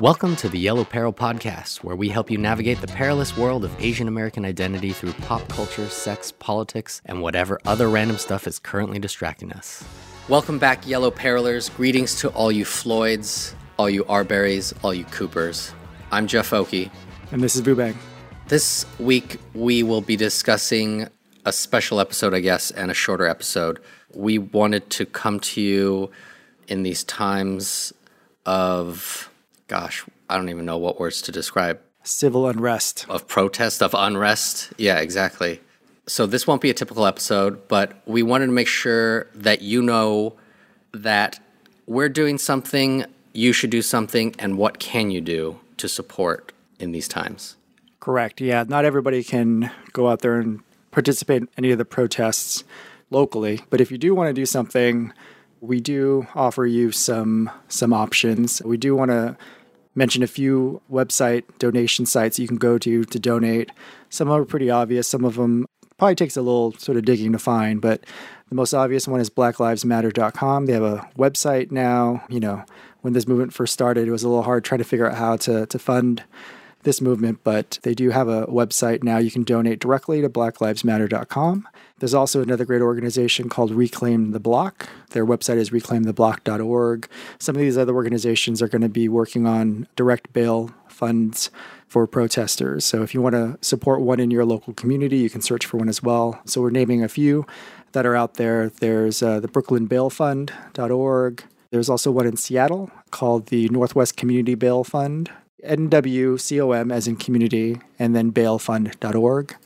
Welcome 0.00 0.34
to 0.36 0.48
the 0.48 0.58
Yellow 0.58 0.84
Peril 0.84 1.12
Podcast, 1.12 1.84
where 1.84 1.94
we 1.94 2.08
help 2.08 2.30
you 2.30 2.38
navigate 2.38 2.80
the 2.80 2.86
perilous 2.86 3.36
world 3.36 3.66
of 3.66 3.84
Asian 3.84 4.08
American 4.08 4.46
identity 4.46 4.92
through 4.92 5.12
pop 5.12 5.46
culture, 5.48 5.90
sex, 5.90 6.32
politics, 6.32 7.02
and 7.04 7.20
whatever 7.20 7.60
other 7.66 7.86
random 7.86 8.16
stuff 8.16 8.46
is 8.46 8.58
currently 8.58 8.98
distracting 8.98 9.52
us. 9.52 9.84
Welcome 10.26 10.58
back, 10.58 10.86
Yellow 10.86 11.10
Perilers. 11.10 11.68
Greetings 11.76 12.18
to 12.20 12.30
all 12.30 12.50
you 12.50 12.64
Floyds, 12.64 13.54
all 13.76 13.90
you 13.90 14.06
Arbery's, 14.06 14.72
all 14.82 14.94
you 14.94 15.04
Coopers. 15.04 15.74
I'm 16.10 16.26
Jeff 16.26 16.54
Oakey. 16.54 16.90
And 17.30 17.42
this 17.42 17.54
is 17.54 17.60
Bubang. 17.60 17.94
This 18.48 18.86
week, 18.98 19.36
we 19.52 19.82
will 19.82 20.00
be 20.00 20.16
discussing 20.16 21.08
a 21.44 21.52
special 21.52 22.00
episode, 22.00 22.32
I 22.32 22.40
guess, 22.40 22.70
and 22.70 22.90
a 22.90 22.94
shorter 22.94 23.26
episode. 23.26 23.80
We 24.14 24.38
wanted 24.38 24.88
to 24.92 25.04
come 25.04 25.40
to 25.40 25.60
you 25.60 26.10
in 26.68 26.84
these 26.84 27.04
times 27.04 27.92
of 28.46 29.29
gosh, 29.70 30.04
I 30.28 30.36
don't 30.36 30.48
even 30.48 30.66
know 30.66 30.78
what 30.78 30.98
words 30.98 31.22
to 31.22 31.32
describe. 31.32 31.80
Civil 32.02 32.48
unrest. 32.48 33.06
Of 33.08 33.28
protest, 33.28 33.82
of 33.82 33.94
unrest. 33.94 34.72
Yeah, 34.76 34.98
exactly. 34.98 35.60
So 36.08 36.26
this 36.26 36.44
won't 36.44 36.60
be 36.60 36.70
a 36.70 36.74
typical 36.74 37.06
episode, 37.06 37.68
but 37.68 38.02
we 38.04 38.24
wanted 38.24 38.46
to 38.46 38.52
make 38.52 38.66
sure 38.66 39.28
that 39.32 39.62
you 39.62 39.80
know 39.80 40.34
that 40.92 41.40
we're 41.86 42.08
doing 42.08 42.36
something, 42.36 43.04
you 43.32 43.52
should 43.52 43.70
do 43.70 43.80
something, 43.80 44.34
and 44.40 44.58
what 44.58 44.80
can 44.80 45.12
you 45.12 45.20
do 45.20 45.60
to 45.76 45.88
support 45.88 46.52
in 46.80 46.90
these 46.90 47.06
times? 47.06 47.56
Correct. 48.00 48.40
Yeah, 48.40 48.64
not 48.66 48.84
everybody 48.84 49.22
can 49.22 49.70
go 49.92 50.08
out 50.08 50.18
there 50.20 50.40
and 50.40 50.62
participate 50.90 51.42
in 51.42 51.48
any 51.56 51.70
of 51.70 51.78
the 51.78 51.84
protests 51.84 52.64
locally, 53.10 53.60
but 53.70 53.80
if 53.80 53.92
you 53.92 53.98
do 53.98 54.16
want 54.16 54.28
to 54.30 54.34
do 54.34 54.46
something, 54.46 55.12
we 55.60 55.78
do 55.78 56.26
offer 56.34 56.66
you 56.66 56.90
some 56.90 57.50
some 57.68 57.92
options. 57.92 58.60
We 58.64 58.76
do 58.76 58.96
want 58.96 59.12
to 59.12 59.36
mention 59.94 60.22
a 60.22 60.26
few 60.26 60.80
website 60.90 61.44
donation 61.58 62.06
sites 62.06 62.38
you 62.38 62.48
can 62.48 62.56
go 62.56 62.78
to 62.78 63.04
to 63.04 63.18
donate. 63.18 63.70
Some 64.08 64.30
are 64.30 64.44
pretty 64.44 64.70
obvious. 64.70 65.08
Some 65.08 65.24
of 65.24 65.36
them 65.36 65.66
probably 65.98 66.14
takes 66.14 66.36
a 66.36 66.42
little 66.42 66.72
sort 66.72 66.96
of 66.96 67.04
digging 67.04 67.32
to 67.32 67.38
find, 67.38 67.80
but 67.80 68.04
the 68.48 68.54
most 68.54 68.72
obvious 68.72 69.06
one 69.06 69.20
is 69.20 69.30
blacklivesmatter.com. 69.30 70.66
They 70.66 70.72
have 70.72 70.82
a 70.82 71.08
website 71.18 71.70
now. 71.70 72.24
You 72.28 72.40
know, 72.40 72.64
when 73.02 73.12
this 73.12 73.28
movement 73.28 73.52
first 73.52 73.72
started, 73.72 74.08
it 74.08 74.10
was 74.10 74.22
a 74.22 74.28
little 74.28 74.42
hard 74.42 74.64
trying 74.64 74.78
to 74.78 74.84
figure 74.84 75.08
out 75.08 75.16
how 75.16 75.36
to, 75.38 75.66
to 75.66 75.78
fund 75.78 76.24
this 76.82 77.00
movement, 77.00 77.40
but 77.44 77.78
they 77.82 77.94
do 77.94 78.10
have 78.10 78.28
a 78.28 78.46
website 78.46 79.02
now. 79.02 79.18
You 79.18 79.30
can 79.30 79.42
donate 79.42 79.80
directly 79.80 80.20
to 80.22 80.28
blacklivesmatter.com. 80.28 81.68
There's 81.98 82.14
also 82.14 82.42
another 82.42 82.64
great 82.64 82.80
organization 82.80 83.48
called 83.48 83.70
Reclaim 83.72 84.32
the 84.32 84.40
Block. 84.40 84.88
Their 85.10 85.26
website 85.26 85.56
is 85.56 85.70
reclaimtheblock.org. 85.70 87.08
Some 87.38 87.56
of 87.56 87.60
these 87.60 87.76
other 87.76 87.94
organizations 87.94 88.62
are 88.62 88.68
going 88.68 88.82
to 88.82 88.88
be 88.88 89.08
working 89.08 89.46
on 89.46 89.86
direct 89.96 90.32
bail 90.32 90.74
funds 90.88 91.50
for 91.86 92.06
protesters. 92.06 92.84
So 92.84 93.02
if 93.02 93.14
you 93.14 93.20
want 93.20 93.34
to 93.34 93.58
support 93.60 94.00
one 94.00 94.20
in 94.20 94.30
your 94.30 94.44
local 94.44 94.72
community, 94.72 95.18
you 95.18 95.28
can 95.28 95.42
search 95.42 95.66
for 95.66 95.76
one 95.76 95.88
as 95.88 96.02
well. 96.02 96.40
So 96.46 96.62
we're 96.62 96.70
naming 96.70 97.02
a 97.02 97.08
few 97.08 97.46
that 97.92 98.06
are 98.06 98.16
out 98.16 98.34
there. 98.34 98.68
There's 98.68 99.22
uh, 99.22 99.40
the 99.40 99.48
Brooklyn 99.48 99.86
Bail 99.86 100.08
Fund.org. 100.08 101.44
There's 101.70 101.88
also 101.88 102.10
one 102.10 102.26
in 102.26 102.36
Seattle 102.36 102.90
called 103.10 103.46
the 103.46 103.68
Northwest 103.68 104.16
Community 104.16 104.54
Bail 104.54 104.84
Fund. 104.84 105.30
NWCOM 105.64 106.92
as 106.92 107.06
in 107.06 107.16
community, 107.16 107.80
and 107.98 108.14
then 108.14 108.32
bailfund.org. 108.32 109.56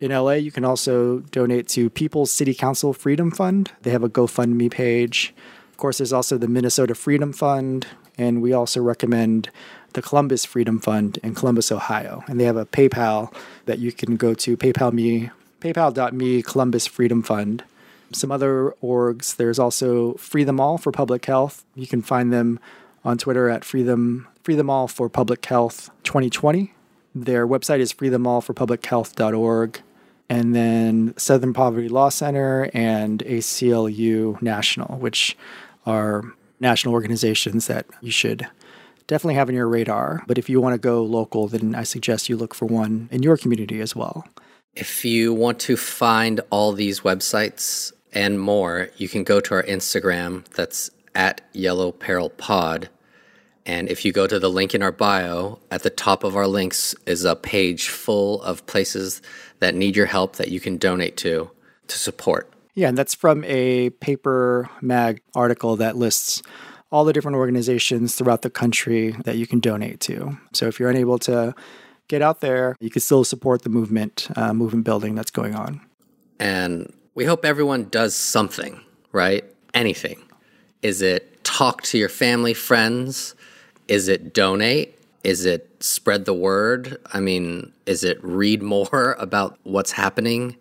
In 0.00 0.12
LA, 0.12 0.32
you 0.32 0.52
can 0.52 0.64
also 0.64 1.18
donate 1.18 1.66
to 1.68 1.90
People's 1.90 2.30
City 2.30 2.54
Council 2.54 2.92
Freedom 2.92 3.30
Fund. 3.30 3.72
They 3.82 3.90
have 3.90 4.04
a 4.04 4.08
GoFundMe 4.08 4.70
page. 4.70 5.34
Of 5.72 5.76
course, 5.76 5.98
there's 5.98 6.12
also 6.12 6.38
the 6.38 6.46
Minnesota 6.46 6.94
Freedom 6.94 7.32
Fund, 7.32 7.86
and 8.16 8.40
we 8.40 8.52
also 8.52 8.80
recommend 8.80 9.50
the 9.94 10.02
Columbus 10.02 10.44
Freedom 10.44 10.78
Fund 10.78 11.18
in 11.22 11.34
Columbus, 11.34 11.72
Ohio. 11.72 12.22
And 12.28 12.38
they 12.38 12.44
have 12.44 12.56
a 12.56 12.66
PayPal 12.66 13.34
that 13.66 13.78
you 13.78 13.90
can 13.90 14.16
go 14.16 14.34
to 14.34 14.56
PayPal.me, 14.56 15.30
PayPal.me 15.60 16.42
Columbus 16.42 16.86
Freedom 16.86 17.22
Fund. 17.22 17.64
Some 18.12 18.30
other 18.30 18.74
orgs, 18.82 19.36
there's 19.36 19.58
also 19.58 20.14
Free 20.14 20.44
Them 20.44 20.60
All 20.60 20.78
for 20.78 20.92
Public 20.92 21.24
Health. 21.26 21.64
You 21.74 21.86
can 21.86 22.02
find 22.02 22.32
them 22.32 22.60
on 23.04 23.18
Twitter 23.18 23.48
at 23.48 23.64
Free 23.64 23.82
Them 23.82 24.28
Free 24.48 24.54
Them 24.54 24.70
All 24.70 24.88
for 24.88 25.10
Public 25.10 25.44
Health 25.44 25.90
2020. 26.04 26.72
Their 27.14 27.46
website 27.46 27.80
is 27.80 27.92
freethemallforpublichealth.org. 27.92 29.82
And 30.30 30.54
then 30.54 31.12
Southern 31.18 31.52
Poverty 31.52 31.90
Law 31.90 32.08
Center 32.08 32.70
and 32.72 33.22
ACLU 33.26 34.40
National, 34.40 34.96
which 34.96 35.36
are 35.84 36.22
national 36.60 36.94
organizations 36.94 37.66
that 37.66 37.84
you 38.00 38.10
should 38.10 38.48
definitely 39.06 39.34
have 39.34 39.50
on 39.50 39.54
your 39.54 39.68
radar. 39.68 40.24
But 40.26 40.38
if 40.38 40.48
you 40.48 40.62
want 40.62 40.72
to 40.72 40.78
go 40.78 41.02
local, 41.02 41.46
then 41.46 41.74
I 41.74 41.82
suggest 41.82 42.30
you 42.30 42.38
look 42.38 42.54
for 42.54 42.64
one 42.64 43.10
in 43.12 43.22
your 43.22 43.36
community 43.36 43.82
as 43.82 43.94
well. 43.94 44.26
If 44.74 45.04
you 45.04 45.34
want 45.34 45.60
to 45.60 45.76
find 45.76 46.40
all 46.48 46.72
these 46.72 47.00
websites 47.00 47.92
and 48.14 48.40
more, 48.40 48.88
you 48.96 49.10
can 49.10 49.24
go 49.24 49.40
to 49.40 49.56
our 49.56 49.62
Instagram 49.64 50.46
that's 50.54 50.88
at 51.14 51.42
Yellow 51.52 51.92
Peril 51.92 52.30
Pod 52.30 52.88
and 53.68 53.90
if 53.90 54.02
you 54.02 54.12
go 54.12 54.26
to 54.26 54.38
the 54.38 54.48
link 54.48 54.74
in 54.74 54.82
our 54.82 54.90
bio, 54.90 55.58
at 55.70 55.82
the 55.82 55.90
top 55.90 56.24
of 56.24 56.34
our 56.34 56.46
links 56.46 56.94
is 57.06 57.26
a 57.26 57.36
page 57.36 57.90
full 57.90 58.42
of 58.42 58.64
places 58.64 59.20
that 59.58 59.74
need 59.74 59.94
your 59.94 60.06
help 60.06 60.36
that 60.36 60.48
you 60.48 60.58
can 60.58 60.78
donate 60.78 61.18
to 61.18 61.50
to 61.88 61.98
support. 61.98 62.50
Yeah, 62.74 62.88
and 62.88 62.96
that's 62.96 63.14
from 63.14 63.44
a 63.44 63.90
paper 63.90 64.70
mag 64.80 65.20
article 65.34 65.76
that 65.76 65.96
lists 65.96 66.42
all 66.90 67.04
the 67.04 67.12
different 67.12 67.36
organizations 67.36 68.14
throughout 68.14 68.40
the 68.40 68.50
country 68.50 69.14
that 69.24 69.36
you 69.36 69.46
can 69.46 69.60
donate 69.60 70.00
to. 70.00 70.38
So 70.54 70.66
if 70.66 70.80
you're 70.80 70.88
unable 70.88 71.18
to 71.20 71.54
get 72.08 72.22
out 72.22 72.40
there, 72.40 72.74
you 72.80 72.88
can 72.88 73.02
still 73.02 73.24
support 73.24 73.62
the 73.62 73.68
movement, 73.68 74.28
uh, 74.34 74.54
movement 74.54 74.84
building 74.84 75.14
that's 75.14 75.30
going 75.30 75.54
on. 75.54 75.82
And 76.40 76.90
we 77.14 77.26
hope 77.26 77.44
everyone 77.44 77.88
does 77.90 78.14
something, 78.14 78.80
right? 79.12 79.44
Anything. 79.74 80.22
Is 80.80 81.02
it 81.02 81.44
talk 81.44 81.82
to 81.82 81.98
your 81.98 82.08
family, 82.08 82.54
friends? 82.54 83.34
Is 83.88 84.08
it 84.08 84.32
donate? 84.34 84.98
Is 85.24 85.44
it 85.44 85.68
spread 85.80 86.24
the 86.24 86.34
word? 86.34 86.98
I 87.12 87.20
mean, 87.20 87.72
is 87.86 88.04
it 88.04 88.22
read 88.22 88.62
more 88.62 89.16
about 89.18 89.58
what's 89.64 89.92
happening? 89.92 90.56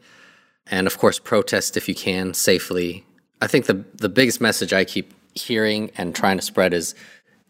And 0.70 0.88
of 0.88 0.98
course, 0.98 1.20
protest 1.20 1.78
if 1.78 1.88
you 1.88 1.96
can 1.96 2.34
safely. 2.34 3.06
I 3.42 3.48
think 3.48 3.66
the, 3.66 3.86
the 3.96 4.10
biggest 4.10 4.42
message 4.42 4.74
I 4.74 4.84
keep 4.84 5.14
hearing 5.36 5.92
and 5.98 6.16
trying 6.16 6.38
to 6.38 6.44
spread 6.44 6.74
is 6.74 6.96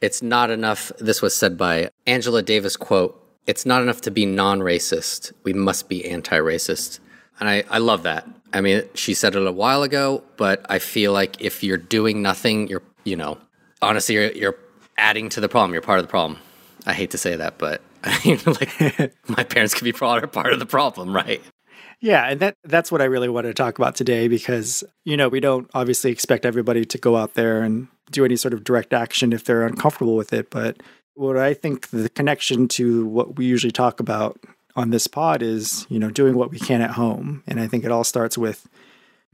it's 0.02 0.22
not 0.22 0.50
enough. 0.50 0.92
This 1.00 1.22
was 1.22 1.36
said 1.36 1.58
by 1.58 1.90
Angela 2.06 2.44
Davis, 2.44 2.76
quote, 2.76 3.24
it's 3.48 3.66
not 3.66 3.82
enough 3.82 4.02
to 4.02 4.12
be 4.12 4.26
non 4.26 4.60
racist. 4.60 5.32
We 5.44 5.54
must 5.54 5.88
be 5.88 6.06
anti 6.06 6.38
racist. 6.38 7.00
And 7.40 7.48
I, 7.50 7.64
I 7.70 7.78
love 7.78 8.04
that. 8.04 8.28
I 8.54 8.62
mean, 8.62 8.84
she 8.94 9.14
said 9.14 9.36
it 9.36 9.46
a 9.46 9.52
while 9.52 9.84
ago, 9.84 10.24
but 10.38 10.66
I 10.70 10.80
feel 10.80 11.14
like 11.14 11.42
if 11.42 11.64
you're 11.64 11.78
doing 11.78 12.22
nothing, 12.22 12.68
you're, 12.68 12.84
you 13.04 13.16
know, 13.16 13.38
honestly, 13.82 14.16
you're, 14.16 14.32
you're 14.32 14.58
adding 14.98 15.30
to 15.30 15.42
the 15.42 15.50
problem. 15.50 15.74
You're 15.74 15.82
part 15.82 16.00
of 16.00 16.06
the 16.06 16.10
problem. 16.10 16.40
I 16.86 16.94
hate 16.94 17.12
to 17.12 17.18
say 17.18 17.36
that, 17.36 17.58
but 17.58 17.82
I 18.04 18.20
mean, 18.26 18.40
like 18.46 19.14
my 19.28 19.44
parents 19.44 19.74
could 19.74 19.84
be 19.84 19.94
part 19.94 20.24
of 20.24 20.60
the 20.60 20.66
problem, 20.66 21.16
right? 21.16 21.42
Yeah, 22.00 22.30
and 22.30 22.40
that 22.40 22.56
that's 22.64 22.92
what 22.92 23.02
I 23.02 23.06
really 23.06 23.30
wanted 23.30 23.50
to 23.50 23.54
talk 23.54 23.78
about 23.80 23.96
today 23.96 24.28
because 24.28 24.84
you 25.04 25.18
know 25.18 25.30
we 25.30 25.40
don't 25.40 25.70
obviously 25.74 26.12
expect 26.12 26.46
everybody 26.46 26.86
to 26.86 26.98
go 26.98 27.16
out 27.18 27.34
there 27.34 27.64
and 27.64 27.88
do 28.12 28.24
any 28.24 28.36
sort 28.36 28.54
of 28.54 28.64
direct 28.64 28.94
action 28.94 29.34
if 29.34 29.44
they're 29.44 29.66
uncomfortable 29.66 30.16
with 30.16 30.32
it. 30.32 30.50
But 30.50 30.82
what 31.16 31.38
I 31.38 31.54
think 31.54 31.90
the 31.90 32.10
connection 32.10 32.68
to 32.70 33.06
what 33.08 33.38
we 33.38 33.46
usually 33.46 33.72
talk 33.72 34.00
about 34.00 34.40
on 34.76 34.92
this 34.92 35.08
pod 35.08 35.42
is 35.42 35.88
you 35.90 35.98
know 35.98 36.12
doing 36.12 36.36
what 36.36 36.52
we 36.52 36.60
can 36.60 36.82
at 36.82 36.92
home, 36.92 37.44
and 37.48 37.60
I 37.60 37.68
think 37.68 37.84
it 37.84 37.92
all 37.92 38.04
starts 38.04 38.38
with 38.38 38.68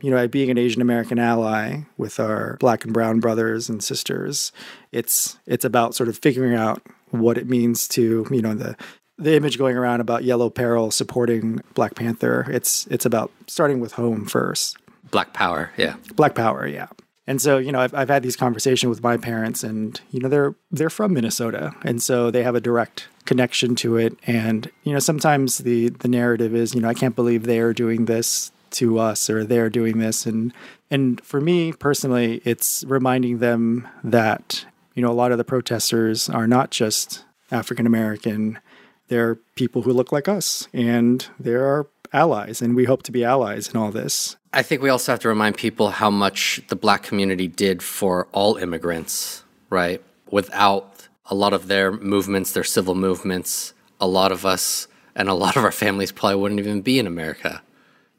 you 0.03 0.11
know, 0.11 0.27
being 0.27 0.51
an 0.51 0.57
Asian 0.57 0.81
American 0.81 1.17
ally 1.17 1.83
with 1.97 2.19
our 2.19 2.57
black 2.59 2.83
and 2.83 2.93
brown 2.93 3.21
brothers 3.21 3.69
and 3.69 3.81
sisters, 3.81 4.51
it's 4.91 5.39
it's 5.47 5.63
about 5.63 5.95
sort 5.95 6.09
of 6.09 6.17
figuring 6.17 6.53
out 6.53 6.81
what 7.11 7.37
it 7.37 7.47
means 7.47 7.87
to, 7.87 8.27
you 8.29 8.41
know, 8.41 8.53
the 8.53 8.75
the 9.17 9.33
image 9.33 9.57
going 9.57 9.77
around 9.77 10.01
about 10.01 10.25
Yellow 10.25 10.49
Peril 10.49 10.91
supporting 10.91 11.61
Black 11.73 11.95
Panther. 11.95 12.45
It's 12.49 12.85
it's 12.87 13.05
about 13.05 13.31
starting 13.47 13.79
with 13.79 13.93
home 13.93 14.25
first. 14.25 14.75
Black 15.09 15.31
Power, 15.31 15.71
yeah. 15.77 15.95
Black 16.15 16.35
Power, 16.35 16.67
yeah. 16.67 16.87
And 17.25 17.41
so, 17.41 17.57
you 17.57 17.71
know, 17.71 17.79
I've 17.79 17.93
I've 17.93 18.09
had 18.09 18.23
these 18.23 18.35
conversations 18.35 18.89
with 18.89 19.01
my 19.01 19.15
parents, 19.15 19.63
and 19.63 20.01
you 20.11 20.19
know, 20.19 20.27
they're 20.27 20.53
they're 20.69 20.89
from 20.89 21.13
Minnesota, 21.13 21.71
and 21.85 22.03
so 22.03 22.29
they 22.29 22.43
have 22.43 22.55
a 22.55 22.61
direct 22.61 23.07
connection 23.23 23.75
to 23.75 23.95
it. 23.95 24.17
And 24.27 24.69
you 24.83 24.91
know, 24.91 24.99
sometimes 24.99 25.59
the 25.59 25.89
the 25.89 26.09
narrative 26.09 26.53
is, 26.53 26.75
you 26.75 26.81
know, 26.81 26.89
I 26.89 26.93
can't 26.93 27.15
believe 27.15 27.43
they 27.43 27.59
are 27.59 27.71
doing 27.71 28.03
this 28.03 28.51
to 28.73 28.99
us 28.99 29.29
or 29.29 29.43
they're 29.43 29.69
doing 29.69 29.99
this. 29.99 30.25
And 30.25 30.53
and 30.89 31.23
for 31.23 31.41
me 31.41 31.73
personally 31.73 32.41
it's 32.45 32.83
reminding 32.87 33.39
them 33.39 33.87
that 34.03 34.65
you 34.95 35.01
know 35.01 35.11
a 35.11 35.13
lot 35.13 35.31
of 35.31 35.37
the 35.37 35.43
protesters 35.43 36.29
are 36.29 36.47
not 36.47 36.71
just 36.71 37.25
African 37.51 37.87
American. 37.87 38.59
They're 39.07 39.35
people 39.55 39.83
who 39.83 39.93
look 39.93 40.11
like 40.11 40.27
us 40.27 40.67
and 40.73 41.27
they're 41.39 41.65
our 41.65 41.87
allies 42.11 42.61
and 42.61 42.75
we 42.75 42.85
hope 42.85 43.03
to 43.03 43.11
be 43.11 43.23
allies 43.23 43.69
in 43.69 43.77
all 43.77 43.91
this. 43.91 44.37
I 44.53 44.61
think 44.61 44.81
we 44.81 44.89
also 44.89 45.11
have 45.11 45.19
to 45.21 45.29
remind 45.29 45.57
people 45.57 45.89
how 45.89 46.11
much 46.11 46.61
the 46.67 46.75
black 46.75 47.01
community 47.01 47.47
did 47.47 47.81
for 47.81 48.27
all 48.31 48.55
immigrants 48.57 49.43
right? 49.73 50.03
Without 50.29 51.07
a 51.25 51.35
lot 51.35 51.51
of 51.51 51.67
their 51.67 51.91
movements, 51.91 52.51
their 52.51 52.63
civil 52.63 52.93
movements, 52.93 53.73
a 53.99 54.07
lot 54.07 54.31
of 54.31 54.45
us 54.45 54.87
and 55.15 55.27
a 55.27 55.33
lot 55.33 55.57
of 55.57 55.63
our 55.63 55.71
families 55.71 56.11
probably 56.11 56.39
wouldn't 56.39 56.59
even 56.59 56.81
be 56.81 56.99
in 56.99 57.07
America. 57.07 57.63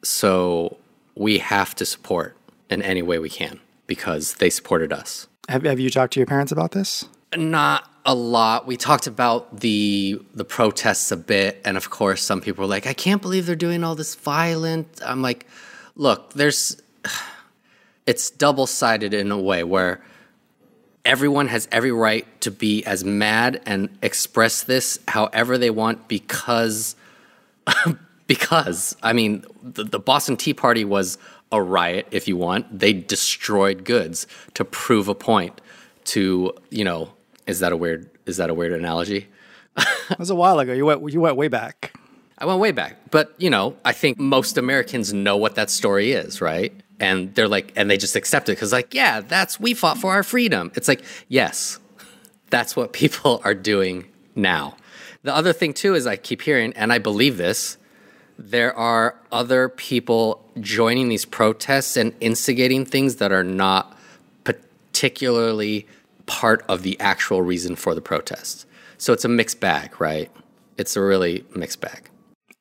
So 0.04 0.76
we 1.14 1.38
have 1.38 1.74
to 1.76 1.86
support 1.86 2.36
in 2.70 2.82
any 2.82 3.02
way 3.02 3.18
we 3.18 3.30
can 3.30 3.60
because 3.86 4.34
they 4.34 4.50
supported 4.50 4.92
us. 4.92 5.26
Have, 5.48 5.64
have 5.64 5.80
you 5.80 5.90
talked 5.90 6.12
to 6.14 6.20
your 6.20 6.26
parents 6.26 6.52
about 6.52 6.72
this? 6.72 7.06
Not 7.36 7.90
a 8.06 8.14
lot. 8.14 8.66
We 8.66 8.76
talked 8.76 9.06
about 9.06 9.60
the 9.60 10.20
the 10.34 10.44
protests 10.44 11.10
a 11.10 11.16
bit, 11.16 11.60
and 11.64 11.76
of 11.76 11.90
course, 11.90 12.22
some 12.22 12.40
people 12.40 12.62
were 12.62 12.68
like, 12.68 12.86
"I 12.86 12.92
can't 12.92 13.20
believe 13.20 13.46
they're 13.46 13.56
doing 13.56 13.82
all 13.82 13.94
this 13.94 14.14
violent." 14.14 15.00
I'm 15.04 15.22
like, 15.22 15.46
"Look, 15.96 16.34
there's 16.34 16.80
it's 18.06 18.30
double 18.30 18.66
sided 18.66 19.14
in 19.14 19.32
a 19.32 19.40
way 19.40 19.64
where 19.64 20.00
everyone 21.04 21.48
has 21.48 21.68
every 21.72 21.92
right 21.92 22.26
to 22.40 22.50
be 22.50 22.84
as 22.84 23.04
mad 23.04 23.60
and 23.66 23.88
express 24.00 24.62
this 24.62 24.98
however 25.08 25.58
they 25.58 25.70
want 25.70 26.08
because 26.08 26.96
because 28.26 28.96
I 29.02 29.12
mean 29.12 29.44
the, 29.62 29.84
the 29.84 29.98
Boston 29.98 30.36
Tea 30.36 30.54
Party 30.54 30.84
was 30.84 31.18
a 31.52 31.62
riot 31.62 32.08
if 32.10 32.26
you 32.28 32.36
want. 32.36 32.78
They 32.78 32.92
destroyed 32.92 33.84
goods 33.84 34.26
to 34.54 34.64
prove 34.64 35.08
a 35.08 35.14
point 35.14 35.60
to, 36.06 36.52
you 36.70 36.84
know, 36.84 37.12
is 37.46 37.60
that 37.60 37.72
a 37.72 37.76
weird 37.76 38.10
is 38.26 38.36
that 38.38 38.50
a 38.50 38.54
weird 38.54 38.72
analogy? 38.72 39.28
That 40.08 40.18
was 40.18 40.28
a 40.28 40.34
while 40.34 40.58
ago. 40.58 40.72
You 40.72 40.84
went 40.84 41.12
you 41.12 41.20
went 41.20 41.36
way 41.36 41.48
back. 41.48 41.94
I 42.38 42.46
went 42.46 42.60
way 42.60 42.72
back. 42.72 43.10
But, 43.10 43.34
you 43.38 43.50
know, 43.50 43.76
I 43.84 43.92
think 43.92 44.18
most 44.18 44.58
Americans 44.58 45.12
know 45.12 45.36
what 45.36 45.54
that 45.54 45.70
story 45.70 46.12
is, 46.12 46.40
right? 46.40 46.72
And 47.00 47.34
they're 47.34 47.48
like, 47.48 47.72
and 47.76 47.90
they 47.90 47.96
just 47.96 48.16
accept 48.16 48.48
it 48.48 48.52
because, 48.52 48.72
like, 48.72 48.94
yeah, 48.94 49.20
that's, 49.20 49.60
we 49.60 49.74
fought 49.74 49.98
for 49.98 50.12
our 50.12 50.22
freedom. 50.22 50.72
It's 50.74 50.88
like, 50.88 51.02
yes, 51.28 51.78
that's 52.50 52.76
what 52.76 52.92
people 53.02 53.40
are 53.44 53.54
doing 53.54 54.06
now. 54.34 54.76
The 55.22 55.34
other 55.34 55.52
thing, 55.52 55.72
too, 55.72 55.94
is 55.94 56.06
I 56.06 56.16
keep 56.16 56.42
hearing, 56.42 56.72
and 56.74 56.92
I 56.92 56.98
believe 56.98 57.36
this, 57.36 57.78
there 58.38 58.76
are 58.76 59.16
other 59.30 59.68
people 59.68 60.44
joining 60.60 61.08
these 61.08 61.24
protests 61.24 61.96
and 61.96 62.14
instigating 62.20 62.84
things 62.84 63.16
that 63.16 63.32
are 63.32 63.44
not 63.44 63.96
particularly 64.44 65.86
part 66.26 66.64
of 66.68 66.82
the 66.82 66.98
actual 67.00 67.42
reason 67.42 67.76
for 67.76 67.94
the 67.94 68.00
protest. 68.00 68.66
So 68.98 69.12
it's 69.12 69.24
a 69.24 69.28
mixed 69.28 69.60
bag, 69.60 70.00
right? 70.00 70.30
It's 70.76 70.96
a 70.96 71.00
really 71.00 71.44
mixed 71.54 71.80
bag. 71.80 72.10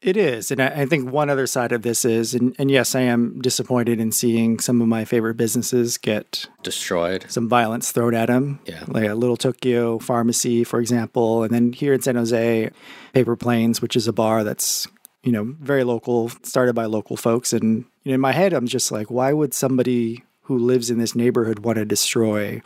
It 0.02 0.18
is. 0.18 0.52
And 0.52 0.62
I, 0.62 0.82
I 0.82 0.86
think 0.86 1.10
one 1.10 1.30
other 1.30 1.48
side 1.48 1.72
of 1.72 1.82
this 1.82 2.04
is, 2.04 2.34
and, 2.34 2.54
and 2.60 2.70
yes, 2.70 2.94
I 2.94 3.02
am 3.02 3.40
disappointed 3.42 4.02
in 4.02 4.12
seeing 4.12 4.60
some 4.60 4.82
of 4.82 4.88
my 4.90 5.06
favorite 5.06 5.38
businesses 5.38 5.98
get 5.98 6.50
Destroyed. 6.62 7.26
some 7.30 7.48
violence 7.48 7.94
thrown 7.94 8.14
at 8.14 8.28
them. 8.28 8.60
Yeah. 8.66 8.84
Like 8.88 9.08
a 9.08 9.16
Little 9.16 9.38
Tokyo 9.38 10.00
Pharmacy, 10.00 10.66
for 10.66 10.82
example. 10.82 11.44
And 11.44 11.54
then 11.54 11.72
here 11.72 11.94
in 11.94 12.02
San 12.02 12.16
Jose, 12.16 12.70
Paper 13.14 13.38
Planes, 13.38 13.82
which 13.82 13.96
is 13.96 14.08
a 14.10 14.14
bar 14.14 14.44
that's, 14.44 14.88
you 15.24 15.32
know, 15.32 15.56
very 15.60 15.84
local, 15.84 16.30
started 16.44 16.74
by 16.76 16.86
local 16.86 17.18
folks. 17.18 17.54
And 17.54 17.86
you 18.04 18.12
know, 18.12 18.16
in 18.16 18.22
my 18.22 18.32
head, 18.34 18.54
I'm 18.54 18.68
just 18.68 18.92
like, 18.92 19.10
why 19.10 19.34
would 19.34 19.54
somebody 19.54 20.24
who 20.44 20.58
lives 20.58 20.90
in 20.90 21.00
this 21.00 21.16
neighborhood 21.16 21.60
want 21.60 21.78
to 21.78 21.86
destroy 21.86 22.62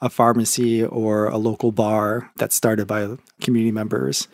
a 0.00 0.10
pharmacy 0.10 0.82
or 0.84 1.26
a 1.26 1.36
local 1.38 1.72
bar 1.72 2.30
that's 2.36 2.54
started 2.54 2.86
by 2.86 3.16
community 3.40 3.72
members? 3.72 4.28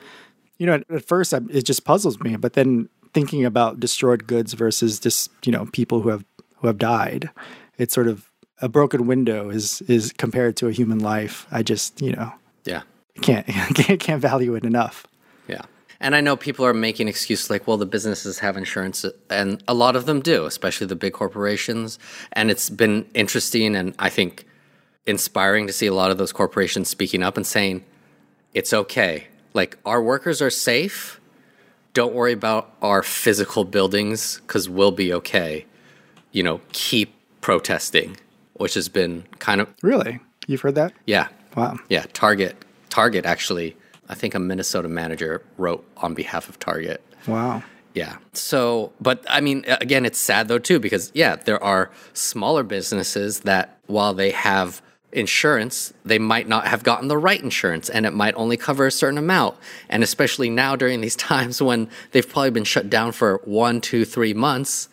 you 0.58 0.64
know, 0.66 0.74
at, 0.74 0.90
at 0.90 1.04
first 1.04 1.34
I, 1.34 1.40
it 1.50 1.64
just 1.66 1.84
puzzles 1.84 2.18
me, 2.20 2.36
but 2.36 2.54
then 2.54 2.88
thinking 3.12 3.44
about 3.44 3.78
destroyed 3.80 4.26
goods 4.26 4.52
versus 4.54 4.98
just 4.98 5.30
you 5.44 5.52
know 5.52 5.66
people 5.72 6.00
who 6.00 6.08
have 6.08 6.24
who 6.56 6.66
have 6.66 6.78
died, 6.78 7.30
it's 7.78 7.92
sort 7.94 8.08
of 8.08 8.30
a 8.62 8.68
broken 8.68 9.06
window 9.06 9.50
is 9.50 9.82
is 9.82 10.12
compared 10.16 10.56
to 10.56 10.68
a 10.68 10.72
human 10.72 10.98
life. 11.00 11.46
I 11.50 11.62
just 11.62 12.00
you 12.00 12.12
know 12.12 12.32
Yeah. 12.64 12.82
can't 13.20 13.46
can't, 13.74 14.00
can't 14.00 14.20
value 14.22 14.54
it 14.54 14.64
enough. 14.64 15.06
And 16.00 16.14
I 16.14 16.20
know 16.20 16.36
people 16.36 16.64
are 16.66 16.74
making 16.74 17.08
excuses 17.08 17.48
like, 17.50 17.66
well, 17.66 17.76
the 17.76 17.86
businesses 17.86 18.40
have 18.40 18.56
insurance, 18.56 19.04
and 19.30 19.62
a 19.66 19.74
lot 19.74 19.96
of 19.96 20.06
them 20.06 20.20
do, 20.20 20.44
especially 20.44 20.86
the 20.86 20.96
big 20.96 21.12
corporations. 21.14 21.98
And 22.32 22.50
it's 22.50 22.68
been 22.68 23.06
interesting 23.14 23.74
and 23.74 23.94
I 23.98 24.10
think 24.10 24.44
inspiring 25.06 25.66
to 25.66 25.72
see 25.72 25.86
a 25.86 25.94
lot 25.94 26.10
of 26.10 26.18
those 26.18 26.32
corporations 26.32 26.88
speaking 26.88 27.22
up 27.22 27.36
and 27.36 27.46
saying, 27.46 27.84
it's 28.52 28.72
okay. 28.72 29.28
Like, 29.54 29.78
our 29.86 30.02
workers 30.02 30.42
are 30.42 30.50
safe. 30.50 31.20
Don't 31.94 32.12
worry 32.14 32.32
about 32.32 32.74
our 32.82 33.02
physical 33.02 33.64
buildings 33.64 34.40
because 34.40 34.68
we'll 34.68 34.92
be 34.92 35.12
okay. 35.14 35.64
You 36.32 36.42
know, 36.42 36.60
keep 36.72 37.14
protesting, 37.40 38.18
which 38.54 38.74
has 38.74 38.88
been 38.90 39.24
kind 39.38 39.60
of, 39.62 39.72
Really, 39.82 40.20
you've 40.46 40.60
heard 40.60 40.74
that? 40.74 40.92
yeah. 41.06 41.28
Wow. 41.56 41.78
Yeah, 41.88 42.04
Target. 42.12 42.54
Target 42.90 43.24
actually, 43.24 43.76
I 44.08 44.14
think 44.14 44.34
a 44.34 44.38
Minnesota 44.38 44.88
manager 44.88 45.42
wrote 45.56 45.84
on 45.98 46.14
behalf 46.14 46.48
of 46.48 46.58
Target. 46.58 47.02
Wow. 47.26 47.62
Yeah. 47.94 48.18
So, 48.34 48.92
but 49.00 49.24
I 49.28 49.40
mean, 49.40 49.64
again, 49.66 50.04
it's 50.04 50.18
sad 50.18 50.48
though, 50.48 50.58
too, 50.58 50.78
because 50.78 51.10
yeah, 51.14 51.36
there 51.36 51.62
are 51.62 51.90
smaller 52.12 52.62
businesses 52.62 53.40
that 53.40 53.78
while 53.86 54.12
they 54.12 54.32
have 54.32 54.82
insurance, 55.12 55.94
they 56.04 56.18
might 56.18 56.46
not 56.46 56.66
have 56.66 56.82
gotten 56.82 57.08
the 57.08 57.16
right 57.16 57.40
insurance 57.42 57.88
and 57.88 58.04
it 58.04 58.12
might 58.12 58.34
only 58.34 58.58
cover 58.58 58.86
a 58.86 58.90
certain 58.90 59.16
amount. 59.16 59.56
And 59.88 60.02
especially 60.02 60.50
now 60.50 60.76
during 60.76 61.00
these 61.00 61.16
times 61.32 61.62
when 61.62 61.88
they've 62.12 62.28
probably 62.28 62.50
been 62.50 62.64
shut 62.64 62.90
down 62.90 63.12
for 63.12 63.40
one, 63.44 63.80
two, 63.80 64.04
three 64.04 64.34
months, 64.34 64.88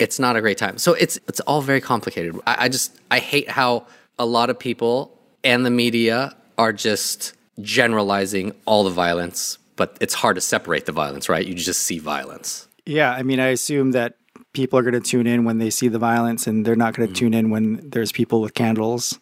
it's 0.00 0.18
not 0.18 0.34
a 0.34 0.40
great 0.40 0.58
time. 0.58 0.78
So 0.78 0.94
it's 0.94 1.18
it's 1.28 1.38
all 1.40 1.62
very 1.62 1.80
complicated. 1.80 2.34
I, 2.44 2.64
I 2.64 2.68
just 2.68 2.98
I 3.10 3.20
hate 3.20 3.48
how 3.48 3.86
a 4.18 4.26
lot 4.26 4.50
of 4.50 4.58
people 4.58 5.16
and 5.44 5.64
the 5.64 5.70
media 5.70 6.34
are 6.58 6.72
just 6.72 7.34
generalizing 7.60 8.54
all 8.66 8.84
the 8.84 8.90
violence, 8.90 9.58
but 9.76 9.96
it's 10.00 10.14
hard 10.14 10.36
to 10.36 10.40
separate 10.40 10.86
the 10.86 10.92
violence, 10.92 11.28
right? 11.28 11.46
You 11.46 11.54
just 11.54 11.82
see 11.82 11.98
violence. 11.98 12.68
Yeah, 12.86 13.12
I 13.12 13.22
mean, 13.22 13.40
I 13.40 13.48
assume 13.48 13.92
that 13.92 14.16
people 14.52 14.78
are 14.78 14.82
going 14.82 14.94
to 14.94 15.00
tune 15.00 15.26
in 15.26 15.44
when 15.44 15.58
they 15.58 15.70
see 15.70 15.88
the 15.88 15.98
violence, 15.98 16.46
and 16.46 16.64
they're 16.64 16.76
not 16.76 16.94
going 16.94 17.08
to 17.08 17.12
mm-hmm. 17.12 17.18
tune 17.18 17.34
in 17.34 17.50
when 17.50 17.90
there's 17.90 18.12
people 18.12 18.40
with 18.40 18.54
candles 18.54 19.18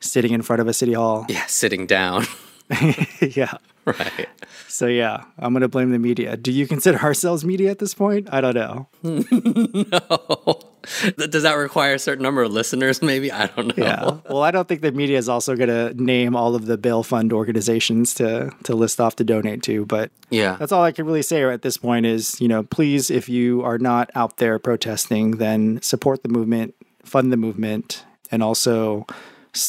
sitting 0.00 0.32
in 0.32 0.42
front 0.42 0.60
of 0.60 0.68
a 0.68 0.72
city 0.72 0.92
hall. 0.92 1.26
Yeah, 1.28 1.46
sitting 1.46 1.86
down. 1.86 2.24
yeah. 3.20 3.54
right. 3.84 4.28
So 4.68 4.86
yeah, 4.86 5.24
I'm 5.38 5.52
going 5.52 5.60
to 5.62 5.68
blame 5.68 5.90
the 5.90 5.98
media. 5.98 6.36
Do 6.36 6.50
you 6.50 6.66
consider 6.66 6.98
ourselves 6.98 7.44
media 7.44 7.70
at 7.70 7.78
this 7.78 7.94
point? 7.94 8.28
I 8.32 8.40
don't 8.40 8.54
know. 8.54 8.88
Does 11.16 11.42
that 11.42 11.54
require 11.54 11.94
a 11.94 11.98
certain 11.98 12.22
number 12.22 12.42
of 12.42 12.52
listeners? 12.52 13.02
Maybe 13.02 13.30
I 13.32 13.46
don't 13.46 13.76
know. 13.76 13.84
Yeah. 13.84 14.18
Well, 14.28 14.42
I 14.42 14.50
don't 14.50 14.66
think 14.68 14.80
the 14.80 14.92
media 14.92 15.18
is 15.18 15.28
also 15.28 15.56
going 15.56 15.68
to 15.68 15.94
name 16.02 16.34
all 16.36 16.54
of 16.54 16.66
the 16.66 16.76
bail 16.78 17.02
fund 17.02 17.32
organizations 17.32 18.14
to 18.14 18.50
to 18.64 18.74
list 18.74 19.00
off 19.00 19.16
to 19.16 19.24
donate 19.24 19.62
to, 19.64 19.86
but 19.86 20.10
Yeah. 20.30 20.56
that's 20.58 20.72
all 20.72 20.82
I 20.82 20.92
can 20.92 21.06
really 21.06 21.22
say 21.22 21.42
at 21.44 21.62
this 21.62 21.76
point 21.76 22.06
is, 22.06 22.40
you 22.40 22.48
know, 22.48 22.62
please 22.62 23.10
if 23.10 23.28
you 23.28 23.62
are 23.62 23.78
not 23.78 24.10
out 24.14 24.36
there 24.38 24.58
protesting, 24.58 25.32
then 25.38 25.80
support 25.82 26.22
the 26.22 26.28
movement, 26.28 26.74
fund 27.04 27.32
the 27.32 27.36
movement, 27.36 28.04
and 28.30 28.42
also 28.42 29.06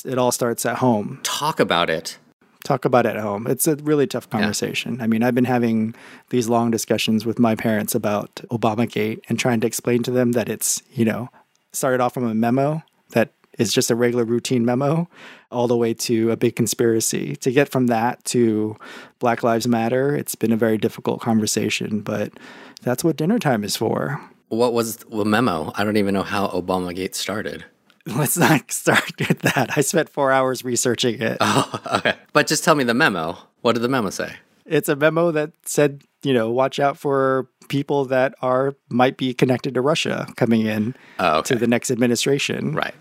it 0.03 0.17
all 0.17 0.31
starts 0.31 0.65
at 0.65 0.77
home. 0.77 1.19
Talk 1.23 1.59
about 1.59 1.89
it. 1.89 2.17
Talk 2.65 2.83
about 2.83 3.05
at 3.05 3.15
home. 3.15 3.45
It's 3.45 3.67
a 3.67 3.75
really 3.75 4.07
tough 4.07 4.27
conversation. 4.29 4.99
I 4.99 5.05
mean, 5.05 5.21
I've 5.21 5.35
been 5.35 5.45
having 5.45 5.93
these 6.31 6.49
long 6.49 6.71
discussions 6.71 7.23
with 7.23 7.37
my 7.37 7.53
parents 7.53 7.93
about 7.93 8.41
Obamagate 8.49 9.21
and 9.29 9.39
trying 9.39 9.61
to 9.61 9.67
explain 9.67 10.01
to 10.01 10.11
them 10.11 10.31
that 10.31 10.49
it's, 10.49 10.81
you 10.91 11.05
know, 11.05 11.29
started 11.73 12.01
off 12.01 12.15
from 12.15 12.25
a 12.25 12.33
memo 12.33 12.81
that 13.11 13.29
is 13.59 13.71
just 13.71 13.91
a 13.91 13.95
regular 13.95 14.25
routine 14.25 14.65
memo 14.65 15.07
all 15.51 15.67
the 15.67 15.77
way 15.77 15.93
to 15.93 16.31
a 16.31 16.37
big 16.37 16.55
conspiracy. 16.55 17.35
To 17.35 17.51
get 17.51 17.69
from 17.69 17.85
that 17.87 18.23
to 18.25 18.75
Black 19.19 19.43
Lives 19.43 19.67
Matter, 19.67 20.15
it's 20.15 20.33
been 20.33 20.51
a 20.51 20.57
very 20.57 20.79
difficult 20.79 21.21
conversation, 21.21 22.01
but 22.01 22.33
that's 22.81 23.03
what 23.03 23.15
dinner 23.15 23.37
time 23.37 23.63
is 23.63 23.77
for. 23.77 24.19
What 24.49 24.73
was 24.73 24.97
the 24.97 25.23
memo? 25.23 25.71
I 25.75 25.83
don't 25.83 25.97
even 25.97 26.15
know 26.15 26.23
how 26.23 26.47
Obamagate 26.47 27.13
started. 27.13 27.63
Let's 28.05 28.37
not 28.37 28.71
start 28.71 29.11
with 29.19 29.39
that. 29.39 29.77
I 29.77 29.81
spent 29.81 30.09
four 30.09 30.31
hours 30.31 30.63
researching 30.63 31.21
it. 31.21 31.37
Oh, 31.41 31.79
Okay. 31.97 32.13
But 32.33 32.47
just 32.47 32.63
tell 32.63 32.75
me 32.75 32.83
the 32.83 32.93
memo. 32.93 33.37
What 33.61 33.73
did 33.73 33.81
the 33.81 33.89
memo 33.89 34.09
say? 34.09 34.35
it's 34.67 34.89
a 34.89 34.95
memo 34.95 35.29
that 35.31 35.51
said, 35.65 36.01
you 36.23 36.33
know, 36.33 36.49
watch 36.49 36.79
out 36.79 36.97
for 36.97 37.47
people 37.69 38.03
that 38.05 38.33
are 38.41 38.73
might 38.89 39.15
be 39.15 39.31
connected 39.31 39.75
to 39.75 39.81
Russia 39.81 40.27
coming 40.37 40.65
in 40.65 40.95
Oh, 41.19 41.37
okay. 41.39 41.53
to 41.53 41.59
the 41.59 41.67
next 41.67 41.91
administration. 41.91 42.73
Right. 42.73 42.95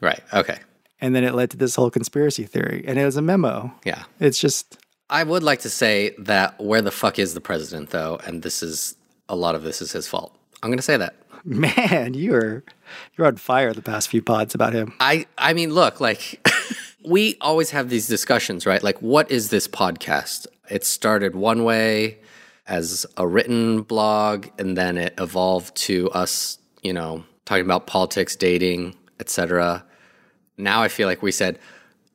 Right. 0.00 0.22
Okay. 0.32 0.58
And 1.02 1.14
then 1.14 1.24
it 1.24 1.34
led 1.34 1.50
to 1.50 1.58
this 1.58 1.74
whole 1.74 1.90
conspiracy 1.90 2.44
theory. 2.44 2.84
And 2.86 2.98
it 2.98 3.04
was 3.04 3.16
a 3.18 3.22
memo. 3.22 3.70
Yeah. 3.84 4.04
It's 4.18 4.38
just 4.38 4.78
I 5.10 5.22
would 5.24 5.42
like 5.42 5.60
to 5.60 5.68
say 5.70 6.14
that 6.18 6.58
where 6.58 6.80
the 6.80 6.90
fuck 6.90 7.18
is 7.18 7.34
the 7.34 7.40
president 7.42 7.90
though, 7.90 8.18
and 8.26 8.42
this 8.42 8.62
is 8.62 8.96
a 9.28 9.36
lot 9.36 9.54
of 9.54 9.62
this 9.62 9.82
is 9.82 9.92
his 9.92 10.08
fault. 10.08 10.34
I'm 10.62 10.70
going 10.70 10.78
to 10.78 10.82
say 10.82 10.96
that. 10.96 11.16
man, 11.44 12.14
you're 12.14 12.64
you're 13.16 13.26
on 13.26 13.36
fire 13.36 13.72
the 13.72 13.82
past 13.82 14.08
few 14.08 14.22
pods 14.22 14.54
about 14.54 14.72
him. 14.72 14.94
I 15.00 15.26
I 15.38 15.52
mean, 15.52 15.72
look, 15.72 16.00
like 16.00 16.46
we 17.04 17.36
always 17.40 17.70
have 17.70 17.88
these 17.88 18.06
discussions, 18.06 18.66
right? 18.66 18.82
Like 18.82 19.00
what 19.00 19.30
is 19.30 19.50
this 19.50 19.66
podcast? 19.66 20.46
It 20.68 20.84
started 20.84 21.34
one 21.34 21.64
way 21.64 22.18
as 22.66 23.06
a 23.16 23.26
written 23.26 23.82
blog 23.82 24.46
and 24.58 24.76
then 24.76 24.96
it 24.96 25.14
evolved 25.18 25.74
to 25.74 26.10
us, 26.10 26.58
you 26.82 26.92
know, 26.92 27.24
talking 27.44 27.64
about 27.64 27.86
politics, 27.86 28.36
dating, 28.36 28.94
etc. 29.18 29.84
Now 30.56 30.82
I 30.82 30.88
feel 30.88 31.08
like 31.08 31.22
we 31.22 31.32
said, 31.32 31.58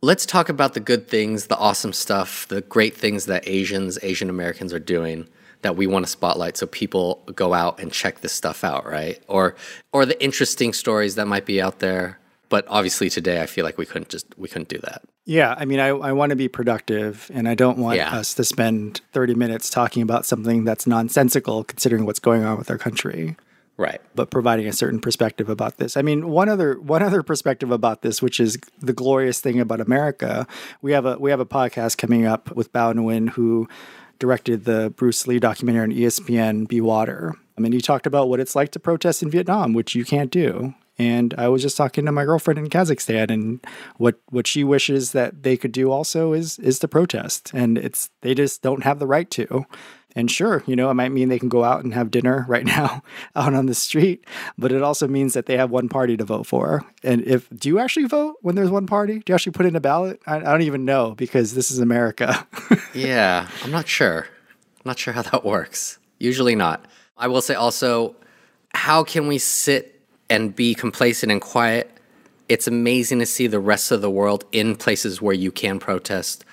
let's 0.02 0.26
talk 0.26 0.50
about 0.50 0.74
the 0.74 0.80
good 0.80 1.08
things, 1.10 1.48
the 1.48 1.58
awesome 1.58 1.94
stuff, 1.94 2.48
the 2.48 2.62
great 2.62 2.96
things 2.96 3.26
that 3.26 3.48
Asians, 3.48 4.00
Asian 4.02 4.30
Americans 4.30 4.72
are 4.72 4.80
doing 4.80 5.28
that 5.66 5.76
we 5.76 5.88
want 5.88 6.06
to 6.06 6.12
spotlight 6.12 6.56
so 6.58 6.66
people 6.66 7.22
go 7.36 7.54
out 7.54 7.80
and 7.80 7.92
check 7.92 8.22
this 8.22 8.32
stuff 8.32 8.64
out, 8.64 8.86
right? 8.86 9.22
Or 9.28 9.56
or 9.92 10.06
the 10.06 10.22
interesting 10.24 10.74
stories 10.74 11.16
that 11.16 11.28
might 11.28 11.46
be 11.46 11.62
out 11.62 11.80
there. 11.80 12.20
But 12.48 12.66
obviously 12.70 13.10
today 13.10 13.42
I 13.42 13.48
feel 13.48 13.66
like 13.66 13.78
we 13.78 13.86
couldn't 13.86 14.10
just 14.10 14.28
we 14.38 14.48
couldn't 14.48 14.70
do 14.70 14.78
that. 14.80 15.02
Yeah, 15.26 15.56
I 15.58 15.66
mean, 15.66 15.80
I, 15.80 15.88
I 15.88 16.12
want 16.12 16.30
to 16.30 16.36
be 16.36 16.48
productive 16.48 17.32
and 17.34 17.50
I 17.50 17.56
don't 17.56 17.80
want 17.80 17.98
Yeah. 17.98 18.16
us 18.16 18.36
to 18.36 18.44
spend 18.44 19.02
30 19.12 19.34
minutes 19.34 19.72
talking 19.72 20.04
about 20.04 20.24
something 20.26 20.64
that's 20.66 20.86
nonsensical 20.86 21.64
considering 21.64 22.06
what's 22.06 22.20
going 22.20 22.44
on 22.44 22.58
with 22.60 22.70
our 22.70 22.78
country. 22.78 23.36
Right. 23.78 24.00
but 24.16 24.30
providing 24.32 24.68
a 24.68 24.72
certain 24.72 25.02
perspective 25.02 25.50
about 25.50 25.76
this. 25.80 25.98
I 25.98 26.02
mean, 26.02 26.30
one 26.30 26.48
other 26.48 26.80
one 26.80 27.04
other 27.04 27.22
perspective 27.24 27.72
about 27.72 28.04
this, 28.04 28.22
which 28.22 28.40
is 28.40 28.58
the 28.80 28.94
glorious 28.94 29.42
thing 29.42 29.60
about 29.60 29.82
America. 29.82 30.48
We 30.82 30.94
have 30.94 31.06
a 31.06 31.18
we 31.18 31.30
have 31.32 31.42
a 31.42 31.46
podcast 31.46 31.98
coming 31.98 32.26
up 32.26 32.56
with 32.56 32.72
Bao 32.72 32.94
Nguyen, 32.94 33.32
who 33.32 33.68
directed 34.20 34.66
the 34.66 34.94
Bruce 34.96 35.28
Lee 35.28 35.40
documentary 35.40 35.84
on 35.84 35.92
ESPN, 35.92 36.68
Be 36.68 36.82
Water. 36.82 37.36
I 37.58 37.62
mean, 37.62 37.72
he 37.72 37.82
talked 37.82 38.08
about 38.08 38.30
what 38.30 38.40
it's 38.40 38.56
like 38.56 38.72
to 38.72 38.80
protest 38.80 39.24
in 39.24 39.30
Vietnam, 39.30 39.74
which 39.74 39.96
you 39.96 40.06
can't 40.06 40.32
do. 40.32 40.74
And 40.98 41.34
I 41.38 41.50
was 41.50 41.62
just 41.62 41.76
talking 41.76 42.06
to 42.06 42.12
my 42.12 42.24
girlfriend 42.24 42.58
in 42.58 42.70
Kazakhstan, 42.70 43.30
and 43.30 43.66
what 43.98 44.22
what 44.30 44.48
she 44.48 44.64
wishes 44.64 45.12
that 45.12 45.44
they 45.44 45.58
could 45.58 45.74
do 45.74 45.92
also 45.92 46.32
is 46.32 46.58
is 46.60 46.80
to 46.80 46.88
protest, 46.88 47.52
and 47.54 47.78
it's 47.78 48.10
they 48.22 48.34
just 48.34 48.62
don't 48.62 48.84
have 48.84 49.00
the 49.00 49.08
right 49.08 49.30
to. 49.32 49.66
And 50.16 50.32
sure, 50.32 50.64
you 50.66 50.78
know, 50.78 50.90
it 50.90 50.94
might 50.94 51.12
mean 51.12 51.28
they 51.28 51.40
can 51.40 51.50
go 51.50 51.64
out 51.64 51.84
and 51.84 51.94
have 51.94 52.10
dinner 52.10 52.46
right 52.50 52.66
now 52.66 53.04
out 53.36 53.54
on 53.54 53.66
the 53.66 53.74
street, 53.76 54.26
but 54.58 54.72
it 54.72 54.82
also 54.82 55.08
means 55.08 55.34
that 55.34 55.46
they 55.46 55.58
have 55.58 55.72
one 55.72 55.90
party 55.90 56.16
to 56.18 56.24
vote 56.24 56.48
for. 56.48 56.86
And 57.04 57.22
if 57.28 57.50
do 57.50 57.68
you 57.68 57.80
actually 57.80 58.06
vote 58.06 58.38
when 58.42 58.56
there's 58.56 58.72
one 58.72 58.88
party? 58.88 59.20
Do 59.20 59.32
you 59.32 59.36
actually 59.36 59.52
put 59.52 59.66
in 59.66 59.76
a 59.76 59.82
ballot? 59.82 60.22
I, 60.26 60.38
I 60.38 60.40
don't 60.40 60.62
even 60.62 60.86
know 60.86 61.16
because 61.16 61.54
this 61.54 61.72
is 61.72 61.80
America. 61.80 62.48
Yeah, 62.94 63.50
I'm 63.62 63.72
not 63.72 63.90
sure. 63.90 64.22
I'm 64.22 64.84
not 64.86 64.98
sure 64.98 65.14
how 65.14 65.22
that 65.24 65.44
works. 65.44 66.00
Usually 66.18 66.56
not. 66.56 66.86
I 67.18 67.28
will 67.28 67.42
say 67.42 67.54
also, 67.54 68.16
how 68.74 69.04
can 69.04 69.28
we 69.28 69.38
sit 69.38 70.00
and 70.30 70.56
be 70.56 70.74
complacent 70.76 71.30
and 71.30 71.42
quiet? 71.42 71.92
It's 72.48 72.68
amazing 72.68 73.20
to 73.20 73.26
see 73.26 73.48
the 73.48 73.60
rest 73.60 73.92
of 73.92 74.02
the 74.02 74.10
world 74.10 74.46
in 74.54 74.78
places 74.78 75.22
where 75.22 75.34
you 75.34 75.52
can 75.52 75.78
protest. 75.78 76.46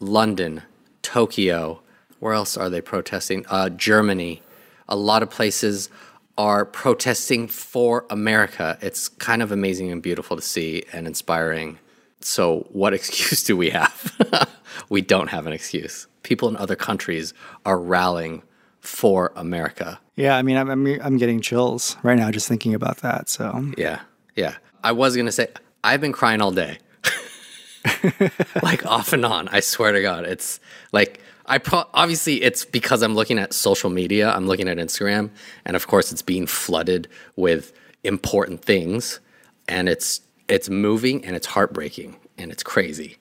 London, 0.00 0.62
Tokyo, 1.02 1.80
where 2.20 2.34
else 2.34 2.56
are 2.56 2.70
they 2.70 2.80
protesting? 2.80 3.44
Uh, 3.48 3.68
Germany. 3.68 4.42
A 4.88 4.96
lot 4.96 5.22
of 5.22 5.30
places 5.30 5.90
are 6.36 6.64
protesting 6.64 7.48
for 7.48 8.06
America. 8.10 8.78
It's 8.80 9.08
kind 9.08 9.42
of 9.42 9.52
amazing 9.52 9.90
and 9.90 10.02
beautiful 10.02 10.36
to 10.36 10.42
see 10.42 10.84
and 10.92 11.06
inspiring. 11.06 11.78
So, 12.20 12.66
what 12.70 12.94
excuse 12.98 13.42
do 13.42 13.56
we 13.56 13.70
have? 13.70 14.48
we 14.88 15.00
don't 15.00 15.28
have 15.28 15.46
an 15.46 15.52
excuse. 15.52 16.06
People 16.22 16.48
in 16.48 16.56
other 16.56 16.76
countries 16.76 17.34
are 17.66 17.78
rallying 17.78 18.42
for 18.80 19.32
America. 19.36 19.98
yeah, 20.14 20.36
I 20.36 20.42
mean, 20.42 20.56
I'm, 20.56 20.70
I'm 20.70 20.86
I'm 21.02 21.16
getting 21.18 21.40
chills 21.40 21.96
right 22.02 22.16
now 22.16 22.30
just 22.30 22.48
thinking 22.48 22.74
about 22.74 22.98
that. 22.98 23.28
So 23.28 23.72
Yeah, 23.76 24.00
yeah. 24.36 24.54
I 24.82 24.92
was 24.92 25.16
gonna 25.16 25.32
say 25.32 25.48
I've 25.82 26.00
been 26.00 26.12
crying 26.12 26.40
all 26.40 26.52
day, 26.52 26.78
like 28.62 28.86
off 28.86 29.12
and 29.12 29.24
on. 29.24 29.48
I 29.48 29.60
swear 29.60 29.92
to 29.92 30.00
God, 30.00 30.24
it's 30.24 30.60
like 30.92 31.20
I 31.48 31.58
pro- 31.58 31.88
obviously 31.94 32.42
it's 32.42 32.64
because 32.64 33.02
I'm 33.02 33.14
looking 33.14 33.38
at 33.38 33.52
social 33.52 33.90
media. 33.90 34.30
I'm 34.30 34.46
looking 34.46 34.68
at 34.68 34.76
Instagram, 34.76 35.30
and 35.64 35.74
of 35.76 35.86
course, 35.86 36.12
it's 36.12 36.22
being 36.22 36.46
flooded 36.46 37.08
with 37.36 37.72
important 38.04 38.64
things, 38.64 39.20
and 39.66 39.88
it's 39.88 40.20
it's 40.48 40.68
moving 40.68 41.24
and 41.24 41.34
it's 41.36 41.46
heartbreaking 41.46 42.16
and 42.36 42.50
it's 42.50 42.62
crazy, 42.62 43.18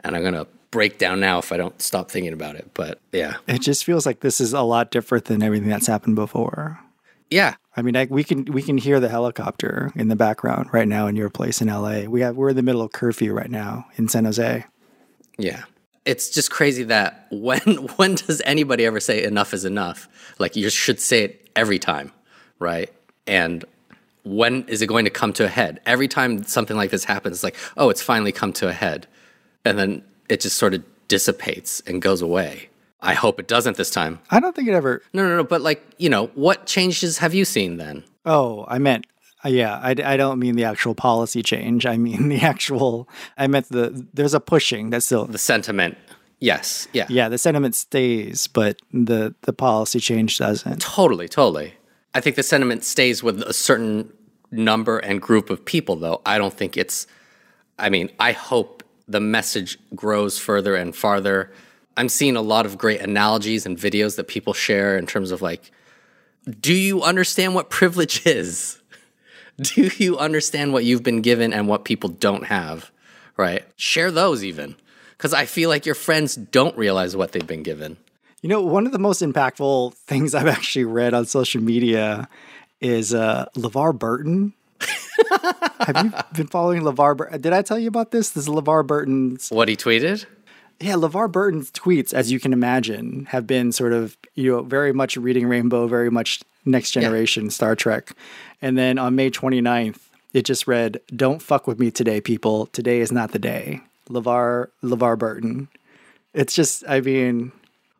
and 0.00 0.14
I'm 0.14 0.22
gonna 0.22 0.46
break 0.70 0.98
down 0.98 1.20
now 1.20 1.38
if 1.38 1.52
I 1.52 1.56
don't 1.56 1.80
stop 1.82 2.10
thinking 2.10 2.32
about 2.32 2.56
it. 2.56 2.70
But 2.74 3.00
yeah, 3.12 3.36
it 3.48 3.60
just 3.60 3.84
feels 3.84 4.06
like 4.06 4.20
this 4.20 4.40
is 4.40 4.52
a 4.52 4.62
lot 4.62 4.90
different 4.90 5.24
than 5.24 5.42
everything 5.42 5.68
that's 5.68 5.86
happened 5.86 6.16
before. 6.16 6.80
yeah, 7.30 7.54
I 7.76 7.82
mean, 7.82 7.96
I, 7.96 8.06
we 8.10 8.24
can 8.24 8.44
we 8.46 8.62
can 8.62 8.78
hear 8.78 9.00
the 9.00 9.08
helicopter 9.08 9.92
in 9.94 10.08
the 10.08 10.16
background 10.16 10.68
right 10.72 10.88
now 10.88 11.06
in 11.06 11.16
your 11.16 11.30
place 11.30 11.62
in 11.62 11.68
LA. 11.68 12.02
We 12.02 12.20
have 12.20 12.36
we're 12.36 12.50
in 12.50 12.56
the 12.56 12.62
middle 12.62 12.82
of 12.82 12.92
curfew 12.92 13.32
right 13.32 13.50
now 13.50 13.86
in 13.96 14.08
San 14.08 14.24
Jose. 14.24 14.64
Yeah. 15.38 15.64
It's 16.10 16.28
just 16.28 16.50
crazy 16.50 16.82
that 16.84 17.28
when 17.30 17.60
when 17.96 18.16
does 18.16 18.42
anybody 18.44 18.84
ever 18.84 18.98
say 18.98 19.22
enough 19.22 19.54
is 19.54 19.64
enough? 19.64 20.08
Like 20.40 20.56
you 20.56 20.68
should 20.68 20.98
say 20.98 21.22
it 21.22 21.48
every 21.54 21.78
time, 21.78 22.10
right? 22.58 22.90
And 23.28 23.64
when 24.24 24.64
is 24.64 24.82
it 24.82 24.88
going 24.88 25.04
to 25.04 25.10
come 25.10 25.32
to 25.34 25.44
a 25.44 25.48
head? 25.48 25.80
Every 25.86 26.08
time 26.08 26.42
something 26.42 26.76
like 26.76 26.90
this 26.90 27.04
happens, 27.04 27.36
it's 27.36 27.44
like, 27.44 27.56
oh, 27.76 27.90
it's 27.90 28.02
finally 28.02 28.32
come 28.32 28.52
to 28.54 28.68
a 28.68 28.72
head. 28.72 29.06
And 29.64 29.78
then 29.78 30.02
it 30.28 30.40
just 30.40 30.56
sort 30.56 30.74
of 30.74 30.82
dissipates 31.06 31.80
and 31.86 32.02
goes 32.02 32.22
away. 32.22 32.70
I 33.00 33.14
hope 33.14 33.38
it 33.38 33.46
doesn't 33.46 33.76
this 33.76 33.90
time. 33.90 34.18
I 34.30 34.40
don't 34.40 34.54
think 34.54 34.66
it 34.66 34.74
ever. 34.74 35.02
No, 35.12 35.22
no, 35.26 35.36
no. 35.36 35.44
But 35.44 35.60
like, 35.60 35.82
you 35.96 36.08
know, 36.08 36.26
what 36.34 36.66
changes 36.66 37.18
have 37.18 37.34
you 37.34 37.44
seen 37.44 37.76
then? 37.76 38.02
Oh, 38.26 38.64
I 38.68 38.78
meant. 38.78 39.06
Uh, 39.44 39.48
Yeah, 39.48 39.78
I, 39.82 39.94
I 40.04 40.16
don't 40.16 40.38
mean 40.38 40.56
the 40.56 40.64
actual 40.64 40.94
policy 40.94 41.42
change. 41.42 41.86
I 41.86 41.96
mean 41.96 42.28
the 42.34 42.40
actual. 42.40 43.08
I 43.36 43.46
meant 43.46 43.68
the. 43.68 44.06
There's 44.14 44.34
a 44.34 44.40
pushing 44.40 44.90
that's 44.90 45.06
still. 45.06 45.26
The 45.26 45.38
sentiment. 45.38 45.96
Yes. 46.38 46.88
Yeah. 46.94 47.06
Yeah, 47.10 47.28
the 47.28 47.36
sentiment 47.36 47.74
stays, 47.74 48.46
but 48.46 48.80
the 48.92 49.34
the 49.42 49.52
policy 49.52 50.00
change 50.00 50.38
doesn't. 50.38 50.80
Totally, 50.80 51.28
totally. 51.28 51.74
I 52.14 52.20
think 52.20 52.36
the 52.36 52.42
sentiment 52.42 52.84
stays 52.84 53.22
with 53.22 53.42
a 53.42 53.52
certain 53.52 54.12
number 54.50 54.98
and 54.98 55.20
group 55.20 55.50
of 55.50 55.64
people, 55.64 55.96
though. 55.96 56.20
I 56.26 56.38
don't 56.38 56.52
think 56.52 56.76
it's, 56.76 57.06
I 57.78 57.88
mean, 57.88 58.10
I 58.18 58.32
hope 58.32 58.82
the 59.06 59.20
message 59.20 59.78
grows 59.94 60.38
further 60.38 60.74
and 60.74 60.94
farther. 60.94 61.52
I'm 61.96 62.08
seeing 62.08 62.36
a 62.36 62.42
lot 62.42 62.66
of 62.66 62.78
great 62.78 63.00
analogies 63.00 63.66
and 63.66 63.76
videos 63.76 64.16
that 64.16 64.28
people 64.28 64.52
share 64.54 64.96
in 64.96 65.06
terms 65.06 65.30
of 65.30 65.42
like, 65.42 65.70
do 66.60 66.72
you 66.72 67.02
understand 67.02 67.54
what 67.54 67.70
privilege 67.70 68.26
is? 68.26 68.79
Do 69.74 69.90
you 69.98 70.18
understand 70.18 70.72
what 70.72 70.84
you've 70.84 71.02
been 71.02 71.20
given 71.22 71.52
and 71.52 71.68
what 71.68 71.84
people 71.84 72.08
don't 72.08 72.46
have? 72.46 72.90
Right? 73.36 73.64
Share 73.76 74.10
those 74.10 74.44
even. 74.44 74.76
Because 75.16 75.34
I 75.34 75.44
feel 75.44 75.68
like 75.68 75.84
your 75.84 75.94
friends 75.94 76.34
don't 76.34 76.76
realize 76.76 77.16
what 77.16 77.32
they've 77.32 77.46
been 77.46 77.62
given. 77.62 77.98
You 78.42 78.48
know, 78.48 78.62
one 78.62 78.86
of 78.86 78.92
the 78.92 78.98
most 78.98 79.20
impactful 79.20 79.94
things 79.94 80.34
I've 80.34 80.46
actually 80.46 80.84
read 80.84 81.12
on 81.12 81.26
social 81.26 81.62
media 81.62 82.28
is 82.80 83.12
uh, 83.12 83.46
LeVar 83.54 83.98
Burton. 83.98 84.54
Have 85.80 86.04
you 86.04 86.12
been 86.34 86.46
following 86.46 86.82
LeVar 86.82 87.16
Burton? 87.18 87.40
Did 87.40 87.52
I 87.52 87.60
tell 87.60 87.78
you 87.78 87.88
about 87.88 88.12
this? 88.12 88.30
This 88.30 88.44
is 88.44 88.48
LeVar 88.48 88.86
Burton's. 88.86 89.50
What 89.50 89.68
he 89.68 89.76
tweeted? 89.76 90.24
Yeah, 90.80 90.94
LeVar 90.94 91.30
Burton's 91.30 91.70
tweets, 91.70 92.14
as 92.14 92.32
you 92.32 92.40
can 92.40 92.54
imagine, 92.54 93.26
have 93.26 93.46
been 93.46 93.72
sort 93.72 93.92
of, 93.92 94.16
you 94.34 94.50
know, 94.50 94.62
very 94.62 94.94
much 94.94 95.18
Reading 95.18 95.46
Rainbow, 95.46 95.86
very 95.86 96.10
much 96.10 96.40
Next 96.64 96.90
Generation 96.90 97.50
Star 97.50 97.74
Trek. 97.74 98.12
And 98.62 98.76
then 98.76 98.98
on 98.98 99.14
May 99.14 99.30
29th, 99.30 99.98
it 100.32 100.44
just 100.44 100.66
read, 100.66 101.00
Don't 101.14 101.42
fuck 101.42 101.66
with 101.66 101.78
me 101.78 101.90
today, 101.90 102.20
people. 102.20 102.66
Today 102.66 103.00
is 103.00 103.10
not 103.10 103.32
the 103.32 103.38
day. 103.38 103.80
LeVar, 104.08 104.68
LeVar 104.82 105.18
Burton. 105.18 105.68
It's 106.34 106.54
just, 106.54 106.84
I 106.88 107.00
mean, 107.00 107.52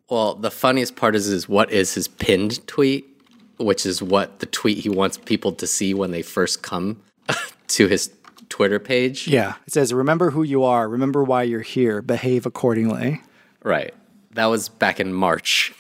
Well, 0.09 0.35
the 0.35 0.50
funniest 0.50 0.97
part 0.97 1.14
is 1.14 1.29
is 1.29 1.49
what 1.49 1.71
is 1.73 1.95
his 1.95 2.09
pinned 2.09 2.67
tweet, 2.67 3.07
which 3.59 3.85
is 3.87 4.02
what 4.02 4.38
the 4.40 4.47
tweet 4.47 4.79
he 4.79 4.88
wants 4.88 5.17
people 5.19 5.52
to 5.52 5.67
see 5.67 5.95
when 5.95 6.11
they 6.11 6.23
first 6.23 6.62
come 6.62 7.02
to 7.69 7.87
his 7.87 8.11
Twitter 8.49 8.79
page. 8.79 9.26
Yeah. 9.29 9.55
It 9.67 9.73
says, 9.73 9.95
remember 9.95 10.31
who 10.31 10.43
you 10.43 10.64
are, 10.64 10.88
remember 10.88 11.25
why 11.25 11.45
you're 11.45 11.62
here, 11.62 12.02
behave 12.02 12.47
accordingly. 12.47 13.23
Right. 13.62 13.95
That 14.33 14.47
was 14.47 14.69
back 14.69 15.00
in 15.00 15.12
March. 15.12 15.73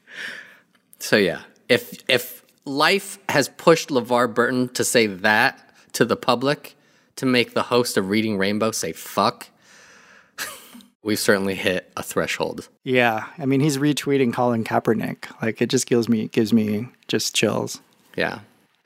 so 0.98 1.16
yeah, 1.16 1.42
if 1.72 2.04
if 2.08 2.44
life 2.64 3.18
has 3.28 3.48
pushed 3.48 3.88
LeVar 3.88 4.34
Burton 4.34 4.68
to 4.70 4.84
say 4.84 5.06
that 5.06 5.58
to 5.94 6.04
the 6.04 6.16
public, 6.16 6.76
to 7.16 7.26
make 7.26 7.54
the 7.54 7.64
host 7.64 7.96
of 7.96 8.08
Reading 8.08 8.38
Rainbow 8.38 8.70
say 8.70 8.92
fuck, 8.92 9.48
we've 11.02 11.18
certainly 11.18 11.54
hit 11.54 11.90
a 11.96 12.02
threshold. 12.02 12.68
Yeah. 12.84 13.26
I 13.38 13.46
mean, 13.46 13.60
he's 13.60 13.78
retweeting 13.78 14.32
Colin 14.32 14.64
Kaepernick. 14.64 15.24
Like, 15.40 15.60
it 15.62 15.70
just 15.70 15.86
gives 15.86 16.08
me, 16.08 16.28
gives 16.28 16.52
me 16.52 16.88
just 17.08 17.34
chills. 17.34 17.80
Yeah. 18.16 18.40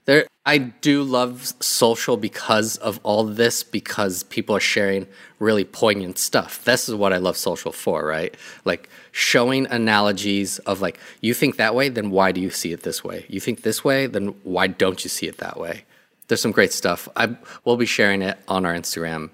There 0.06 0.26
I 0.46 0.58
do 0.58 1.02
love 1.02 1.52
social 1.60 2.16
because 2.16 2.76
of 2.76 3.00
all 3.02 3.24
this 3.24 3.64
because 3.64 4.22
people 4.22 4.54
are 4.54 4.60
sharing 4.60 5.08
really 5.40 5.64
poignant 5.64 6.18
stuff. 6.18 6.64
This 6.64 6.88
is 6.88 6.94
what 6.94 7.12
I 7.12 7.16
love 7.16 7.36
social 7.36 7.72
for, 7.72 8.06
right? 8.06 8.34
Like 8.64 8.88
showing 9.10 9.66
analogies 9.66 10.60
of 10.60 10.80
like 10.80 11.00
you 11.20 11.34
think 11.34 11.56
that 11.56 11.74
way, 11.74 11.88
then 11.88 12.10
why 12.10 12.30
do 12.30 12.40
you 12.40 12.50
see 12.50 12.72
it 12.72 12.84
this 12.84 13.02
way? 13.02 13.26
You 13.28 13.40
think 13.40 13.62
this 13.62 13.82
way, 13.82 14.06
then 14.06 14.28
why 14.44 14.68
don't 14.68 15.02
you 15.02 15.10
see 15.10 15.26
it 15.26 15.38
that 15.38 15.58
way? 15.58 15.84
There's 16.28 16.40
some 16.40 16.52
great 16.52 16.72
stuff. 16.72 17.08
I 17.16 17.36
we'll 17.64 17.76
be 17.76 17.86
sharing 17.86 18.22
it 18.22 18.38
on 18.46 18.64
our 18.64 18.74
Instagram 18.74 19.30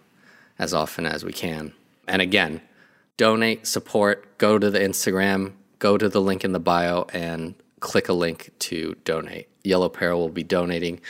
as 0.58 0.72
often 0.72 1.04
as 1.04 1.24
we 1.24 1.32
can. 1.32 1.74
And 2.08 2.22
again, 2.22 2.62
donate, 3.18 3.66
support, 3.66 4.38
go 4.38 4.58
to 4.58 4.70
the 4.70 4.80
Instagram, 4.80 5.52
go 5.78 5.98
to 5.98 6.08
the 6.08 6.20
link 6.22 6.42
in 6.42 6.52
the 6.52 6.58
bio 6.58 7.06
and 7.12 7.54
click 7.82 8.08
a 8.08 8.14
link 8.14 8.50
to 8.60 8.96
donate. 9.04 9.48
Yellow 9.64 9.90
Peril 9.90 10.20
will 10.20 10.28
be 10.30 10.44
donating 10.44 11.00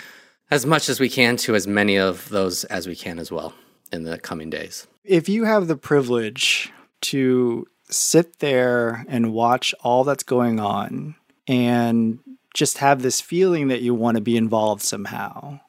as 0.51 0.67
much 0.67 0.89
as 0.89 0.99
we 0.99 1.09
can 1.09 1.37
to 1.37 1.55
as 1.55 1.67
many 1.67 1.97
of 1.97 2.29
those 2.31 2.65
as 2.65 2.89
we 2.89 2.97
can 2.97 3.19
as 3.19 3.31
well 3.31 3.55
in 3.93 4.03
the 4.03 4.19
coming 4.19 4.51
days. 4.51 4.87
If 5.05 5.29
you 5.29 5.45
have 5.45 5.69
the 5.69 5.77
privilege 5.77 6.73
to 7.03 7.67
sit 7.85 8.41
there 8.41 9.05
and 9.09 9.33
watch 9.33 9.75
all 9.83 10.03
that's 10.03 10.25
going 10.25 10.59
on 10.59 11.15
and 11.47 12.19
just 12.55 12.79
have 12.79 13.03
this 13.03 13.21
feeling 13.21 13.69
that 13.69 13.83
you 13.83 13.95
want 13.95 14.17
to 14.17 14.23
be 14.23 14.37
involved 14.37 14.83
somehow, 14.83 15.61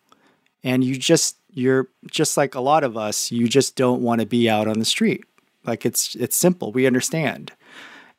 and 0.64 0.84
you 0.84 0.98
just 0.98 1.38
you're 1.52 1.90
just 2.10 2.36
like 2.38 2.56
a 2.56 2.62
lot 2.62 2.84
of 2.84 2.98
us, 2.98 3.32
you 3.32 3.48
just 3.48 3.76
don't 3.76 4.02
want 4.02 4.22
to 4.22 4.28
be 4.28 4.50
out 4.50 4.68
on 4.68 4.80
the 4.80 4.86
street. 4.86 5.24
Like 5.66 5.86
it's 5.86 6.16
it's 6.16 6.36
simple. 6.36 6.72
We 6.72 6.88
understand. 6.88 7.52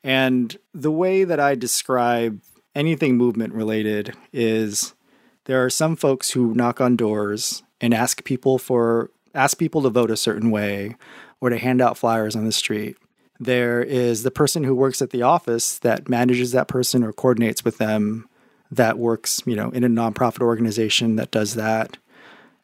And 0.03 0.55
the 0.73 0.91
way 0.91 1.23
that 1.23 1.39
I 1.39 1.55
describe 1.55 2.41
anything 2.75 3.17
movement 3.17 3.53
related 3.53 4.13
is 4.33 4.93
there 5.45 5.63
are 5.63 5.69
some 5.69 5.95
folks 5.95 6.31
who 6.31 6.53
knock 6.53 6.81
on 6.81 6.95
doors 6.95 7.63
and 7.79 7.93
ask 7.93 8.23
people 8.23 8.57
for 8.57 9.09
ask 9.33 9.57
people 9.57 9.81
to 9.81 9.89
vote 9.89 10.11
a 10.11 10.17
certain 10.17 10.51
way 10.51 10.95
or 11.41 11.49
to 11.49 11.57
hand 11.57 11.81
out 11.81 11.97
flyers 11.97 12.35
on 12.35 12.45
the 12.45 12.51
street. 12.51 12.97
There 13.39 13.83
is 13.83 14.23
the 14.23 14.31
person 14.31 14.63
who 14.63 14.73
works 14.73 15.01
at 15.01 15.09
the 15.09 15.21
office 15.21 15.77
that 15.79 16.07
manages 16.07 16.53
that 16.53 16.69
person 16.69 17.03
or 17.03 17.11
coordinates 17.11 17.65
with 17.65 17.77
them 17.77 18.29
that 18.71 18.97
works, 18.97 19.41
you 19.45 19.55
know, 19.55 19.69
in 19.71 19.83
a 19.83 19.89
nonprofit 19.89 20.41
organization 20.41 21.17
that 21.17 21.31
does 21.31 21.55
that. 21.55 21.97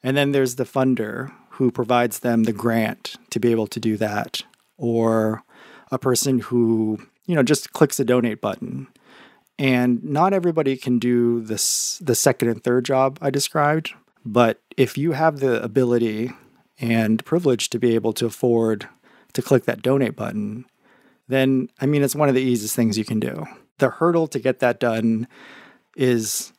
And 0.02 0.16
then 0.16 0.32
there's 0.32 0.56
the 0.56 0.64
funder 0.64 1.32
who 1.52 1.72
provides 1.72 2.20
them 2.20 2.44
the 2.44 2.54
grant 2.54 3.18
to 3.30 3.40
be 3.40 3.52
able 3.52 3.68
to 3.68 3.80
do 3.80 3.98
that 3.98 4.42
or 4.78 5.44
a 5.92 6.00
person 6.00 6.40
who, 6.40 7.06
you 7.26 7.36
know, 7.36 7.44
just 7.44 7.74
clicks 7.74 8.00
a 8.00 8.06
donate 8.06 8.42
button. 8.42 8.88
And 9.62 10.04
not 10.04 10.34
everybody 10.34 10.76
can 10.76 10.98
do 10.98 11.40
this 11.40 12.00
the 12.00 12.16
second 12.16 12.48
and 12.48 12.64
third 12.64 12.84
job 12.84 13.20
I 13.22 13.30
described, 13.30 13.94
but 14.26 14.60
if 14.76 14.98
you 14.98 15.12
have 15.12 15.40
the 15.40 15.62
ability 15.62 16.32
and 16.80 17.24
privilege 17.24 17.70
to 17.70 17.78
be 17.78 17.94
able 17.94 18.12
to 18.14 18.26
afford 18.26 18.90
to 19.34 19.42
click 19.44 19.66
that 19.66 19.84
donate 19.84 20.16
button, 20.16 20.66
then 21.28 21.70
I 21.80 21.86
mean 21.86 22.02
it's 22.02 22.16
one 22.16 22.28
of 22.28 22.34
the 22.34 22.42
easiest 22.42 22.76
things 22.76 22.98
you 22.98 23.06
can 23.06 23.20
do. 23.20 23.46
The 23.78 23.92
hurdle 23.92 24.28
to 24.30 24.40
get 24.40 24.62
that 24.62 24.80
done 24.80 25.28
is 25.96 26.54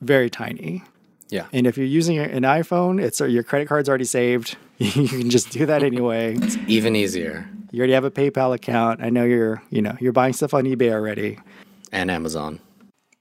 very 0.00 0.30
tiny. 0.30 0.82
Yeah. 1.28 1.48
And 1.52 1.66
if 1.66 1.76
you're 1.76 1.84
using 1.84 2.16
an 2.16 2.44
iPhone, 2.44 3.02
it's 3.02 3.20
your 3.20 3.42
credit 3.42 3.68
card's 3.68 3.90
already 3.90 4.04
saved. 4.04 4.56
you 4.78 5.08
can 5.08 5.28
just 5.28 5.50
do 5.50 5.66
that 5.66 5.82
anyway. 5.82 6.36
It's 6.36 6.56
even 6.66 6.96
easier. 6.96 7.46
You 7.70 7.80
already 7.80 7.92
have 7.92 8.04
a 8.04 8.10
PayPal 8.10 8.54
account. 8.54 9.02
I 9.02 9.10
know 9.10 9.24
you're, 9.24 9.62
you 9.68 9.82
know, 9.82 9.94
you're 10.00 10.14
buying 10.14 10.32
stuff 10.32 10.54
on 10.54 10.64
eBay 10.64 10.90
already. 10.90 11.38
And 11.92 12.10
Amazon. 12.10 12.60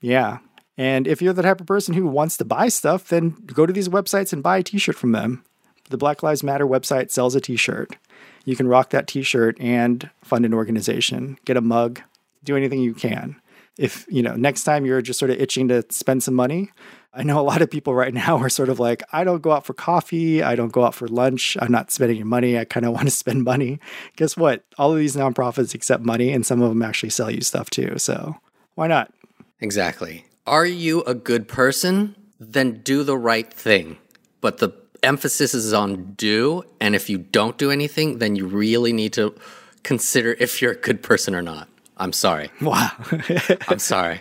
Yeah. 0.01 0.39
And 0.77 1.07
if 1.07 1.21
you're 1.21 1.33
the 1.33 1.41
type 1.41 1.61
of 1.61 1.67
person 1.67 1.93
who 1.93 2.07
wants 2.07 2.37
to 2.37 2.45
buy 2.45 2.67
stuff, 2.67 3.07
then 3.07 3.31
go 3.45 3.65
to 3.65 3.73
these 3.73 3.89
websites 3.89 4.33
and 4.33 4.43
buy 4.43 4.57
a 4.57 4.63
t-shirt 4.63 4.95
from 4.95 5.13
them. 5.13 5.43
The 5.89 5.97
Black 5.97 6.23
Lives 6.23 6.43
Matter 6.43 6.65
website 6.65 7.11
sells 7.11 7.35
a 7.35 7.41
t-shirt. 7.41 7.95
You 8.43 8.55
can 8.55 8.67
rock 8.67 8.89
that 8.89 9.07
t-shirt 9.07 9.59
and 9.59 10.09
fund 10.23 10.45
an 10.45 10.53
organization, 10.53 11.37
get 11.45 11.57
a 11.57 11.61
mug, 11.61 12.01
do 12.43 12.55
anything 12.55 12.81
you 12.81 12.93
can. 12.93 13.39
If, 13.77 14.05
you 14.09 14.23
know, 14.23 14.35
next 14.35 14.63
time 14.63 14.85
you're 14.85 15.01
just 15.01 15.19
sort 15.19 15.31
of 15.31 15.39
itching 15.39 15.67
to 15.67 15.83
spend 15.89 16.23
some 16.23 16.33
money, 16.33 16.71
I 17.13 17.23
know 17.23 17.39
a 17.39 17.41
lot 17.41 17.61
of 17.61 17.71
people 17.71 17.95
right 17.95 18.13
now 18.13 18.37
are 18.41 18.49
sort 18.49 18.69
of 18.69 18.79
like, 18.79 19.03
I 19.11 19.23
don't 19.23 19.41
go 19.41 19.51
out 19.51 19.65
for 19.65 19.73
coffee. 19.73 20.43
I 20.43 20.55
don't 20.55 20.71
go 20.71 20.83
out 20.83 20.93
for 20.93 21.07
lunch. 21.07 21.57
I'm 21.61 21.71
not 21.71 21.91
spending 21.91 22.17
your 22.17 22.25
money. 22.25 22.59
I 22.59 22.65
kind 22.65 22.85
of 22.85 22.93
want 22.93 23.07
to 23.07 23.11
spend 23.15 23.43
money. 23.43 23.79
Guess 24.17 24.35
what? 24.37 24.65
All 24.77 24.91
of 24.91 24.97
these 24.97 25.15
nonprofits 25.15 25.73
accept 25.73 26.03
money, 26.03 26.31
and 26.31 26.45
some 26.45 26.61
of 26.61 26.69
them 26.69 26.81
actually 26.81 27.09
sell 27.09 27.31
you 27.31 27.41
stuff 27.41 27.69
too. 27.69 27.97
So 27.97 28.35
why 28.75 28.87
not? 28.87 29.11
Exactly. 29.59 30.25
Are 30.45 30.65
you 30.65 31.01
a 31.03 31.13
good 31.13 31.47
person? 31.47 32.15
Then 32.39 32.81
do 32.83 33.03
the 33.03 33.17
right 33.17 33.51
thing. 33.51 33.97
But 34.41 34.59
the 34.59 34.71
emphasis 35.01 35.53
is 35.53 35.73
on 35.73 36.13
do. 36.13 36.63
And 36.79 36.93
if 36.95 37.09
you 37.09 37.17
don't 37.17 37.57
do 37.57 37.71
anything, 37.71 38.19
then 38.19 38.35
you 38.35 38.45
really 38.45 38.93
need 38.93 39.13
to 39.13 39.35
consider 39.83 40.35
if 40.39 40.61
you're 40.61 40.73
a 40.73 40.77
good 40.77 41.01
person 41.01 41.33
or 41.33 41.41
not. 41.41 41.67
I'm 41.97 42.13
sorry. 42.13 42.51
Wow. 42.61 42.91
I'm 43.67 43.79
sorry. 43.79 44.19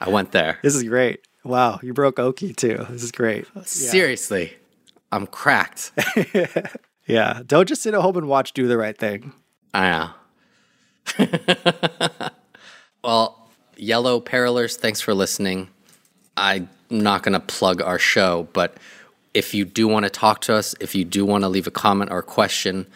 I 0.00 0.08
went 0.10 0.32
there. 0.32 0.58
This 0.62 0.74
is 0.74 0.82
great. 0.84 1.20
Wow, 1.44 1.78
you 1.82 1.94
broke 1.94 2.18
Oki 2.18 2.52
too. 2.52 2.84
This 2.90 3.02
is 3.02 3.12
great. 3.12 3.46
Seriously, 3.64 4.54
I'm 5.12 5.26
cracked. 5.26 5.92
Yeah, 7.08 7.40
don't 7.46 7.66
just 7.66 7.80
sit 7.80 7.94
at 7.94 8.02
home 8.02 8.18
and 8.18 8.28
watch 8.28 8.52
Do 8.52 8.68
the 8.68 8.76
Right 8.76 8.96
Thing. 8.96 9.32
I 9.72 10.12
know. 11.18 11.30
well, 13.02 13.47
Yellow 13.78 14.20
Perilers, 14.20 14.76
thanks 14.76 15.00
for 15.00 15.14
listening. 15.14 15.68
I'm 16.36 16.68
not 16.90 17.22
going 17.22 17.34
to 17.34 17.40
plug 17.40 17.80
our 17.80 17.98
show, 17.98 18.48
but 18.52 18.76
if 19.34 19.54
you 19.54 19.64
do 19.64 19.86
want 19.86 20.04
to 20.04 20.10
talk 20.10 20.40
to 20.42 20.54
us, 20.54 20.74
if 20.80 20.94
you 20.94 21.04
do 21.04 21.24
want 21.24 21.44
to 21.44 21.48
leave 21.48 21.66
a 21.68 21.70
comment 21.70 22.10
or 22.10 22.18
a 22.18 22.22
question, 22.24 22.86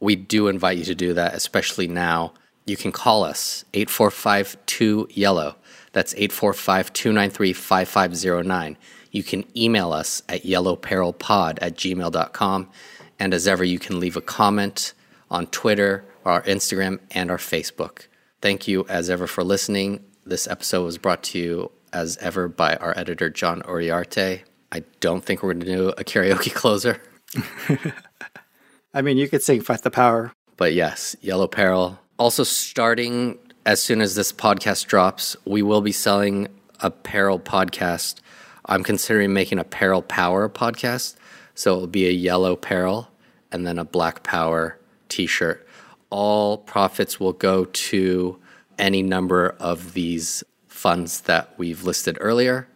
we 0.00 0.16
do 0.16 0.48
invite 0.48 0.78
you 0.78 0.84
to 0.86 0.94
do 0.96 1.14
that, 1.14 1.34
especially 1.34 1.86
now. 1.86 2.32
You 2.66 2.76
can 2.76 2.90
call 2.90 3.22
us 3.22 3.64
8452 3.72 5.08
Yellow. 5.10 5.56
That's 5.92 6.14
845 6.14 6.92
293 6.92 7.52
5509. 7.52 8.76
You 9.12 9.22
can 9.22 9.44
email 9.56 9.92
us 9.92 10.22
at 10.28 10.42
yellowperilpod 10.42 11.58
at 11.60 11.76
gmail.com. 11.76 12.70
And 13.18 13.34
as 13.34 13.46
ever, 13.46 13.62
you 13.62 13.78
can 13.78 14.00
leave 14.00 14.16
a 14.16 14.20
comment 14.20 14.94
on 15.30 15.46
Twitter, 15.48 16.04
our 16.24 16.42
Instagram, 16.42 16.98
and 17.12 17.30
our 17.30 17.36
Facebook. 17.36 18.06
Thank 18.40 18.66
you, 18.66 18.86
as 18.88 19.08
ever, 19.08 19.26
for 19.26 19.44
listening. 19.44 20.04
This 20.24 20.46
episode 20.46 20.84
was 20.84 20.98
brought 20.98 21.22
to 21.24 21.38
you, 21.38 21.72
as 21.92 22.16
ever, 22.18 22.48
by 22.48 22.76
our 22.76 22.96
editor, 22.96 23.28
John 23.28 23.60
Oriarte. 23.62 24.42
I 24.70 24.84
don't 25.00 25.24
think 25.24 25.42
we're 25.42 25.54
going 25.54 25.66
to 25.66 25.76
do 25.76 25.88
a 25.90 26.04
karaoke 26.04 26.54
closer, 26.54 27.00
I 28.94 29.00
mean, 29.02 29.16
you 29.16 29.28
could 29.28 29.42
sing 29.42 29.62
Fight 29.62 29.82
the 29.82 29.90
Power. 29.90 30.32
but 30.56 30.74
yes, 30.74 31.16
Yellow 31.22 31.48
Peril. 31.48 31.98
Also, 32.18 32.44
starting 32.44 33.38
as 33.64 33.80
soon 33.80 34.00
as 34.02 34.14
this 34.14 34.32
podcast 34.32 34.86
drops, 34.86 35.34
we 35.46 35.62
will 35.62 35.80
be 35.80 35.92
selling 35.92 36.48
a 36.80 36.90
Peril 36.90 37.38
podcast. 37.38 38.20
I'm 38.66 38.84
considering 38.84 39.32
making 39.32 39.58
a 39.58 39.64
Peril 39.64 40.02
Power 40.02 40.48
podcast. 40.48 41.16
So 41.54 41.74
it'll 41.74 41.86
be 41.86 42.06
a 42.06 42.12
yellow 42.12 42.54
Peril 42.54 43.08
and 43.50 43.66
then 43.66 43.78
a 43.78 43.84
black 43.84 44.22
Power 44.22 44.78
t 45.08 45.26
shirt. 45.26 45.66
All 46.10 46.58
profits 46.58 47.18
will 47.18 47.32
go 47.32 47.64
to 47.64 48.38
any 48.78 49.02
number 49.02 49.56
of 49.58 49.94
these 49.94 50.44
funds 50.68 51.22
that 51.22 51.50
we've 51.58 51.84
listed 51.84 52.18
earlier. 52.20 52.66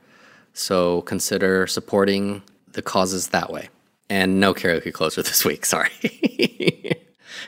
So 0.52 1.02
consider 1.02 1.66
supporting 1.66 2.42
the 2.72 2.82
causes 2.82 3.28
that 3.28 3.50
way. 3.50 3.68
And 4.08 4.38
no 4.38 4.54
karaoke 4.54 4.92
closer 4.92 5.22
this 5.24 5.44
week, 5.44 5.66
sorry. 5.66 5.90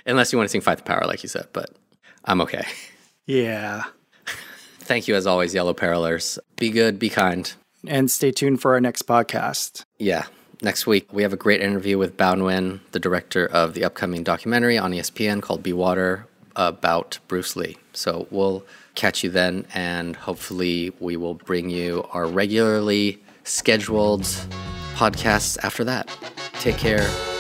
Unless 0.06 0.32
you 0.32 0.38
want 0.38 0.48
to 0.48 0.52
sing 0.52 0.61
Fight 0.61 0.78
the 0.78 0.84
Power, 0.84 1.04
like 1.06 1.22
you 1.22 1.28
said, 1.28 1.48
but 1.52 1.70
I'm 2.24 2.40
okay. 2.40 2.66
Yeah. 3.26 3.84
Thank 4.80 5.06
you, 5.06 5.14
as 5.14 5.26
always, 5.26 5.54
Yellow 5.54 5.74
Perilers. 5.74 6.38
Be 6.56 6.70
good, 6.70 6.98
be 6.98 7.08
kind. 7.08 7.52
And 7.87 8.11
stay 8.11 8.32
tuned 8.32 8.61
for 8.61 8.74
our 8.74 8.80
next 8.80 9.02
podcast. 9.06 9.84
Yeah. 9.98 10.26
Next 10.61 10.87
week, 10.87 11.12
we 11.12 11.22
have 11.22 11.32
a 11.32 11.37
great 11.37 11.61
interview 11.61 11.98
with 11.98 12.16
Bao 12.16 12.37
Nguyen, 12.37 12.80
the 12.90 12.98
director 12.98 13.46
of 13.46 13.74
the 13.74 13.84
upcoming 13.84 14.24
documentary 14.24 14.76
on 14.76 14.92
ESPN 14.92 15.40
called 15.40 15.62
Be 15.62 15.72
Water 15.72 16.26
about 16.56 17.18
Bruce 17.28 17.56
Lee. 17.56 17.76
So 17.92 18.26
we'll 18.30 18.64
catch 18.94 19.22
you 19.22 19.30
then, 19.30 19.66
and 19.74 20.16
hopefully, 20.16 20.92
we 21.00 21.16
will 21.16 21.34
bring 21.34 21.70
you 21.70 22.06
our 22.12 22.26
regularly 22.26 23.22
scheduled 23.44 24.22
podcasts 24.94 25.56
after 25.62 25.84
that. 25.84 26.11
Take 26.54 26.76
care. 26.76 27.38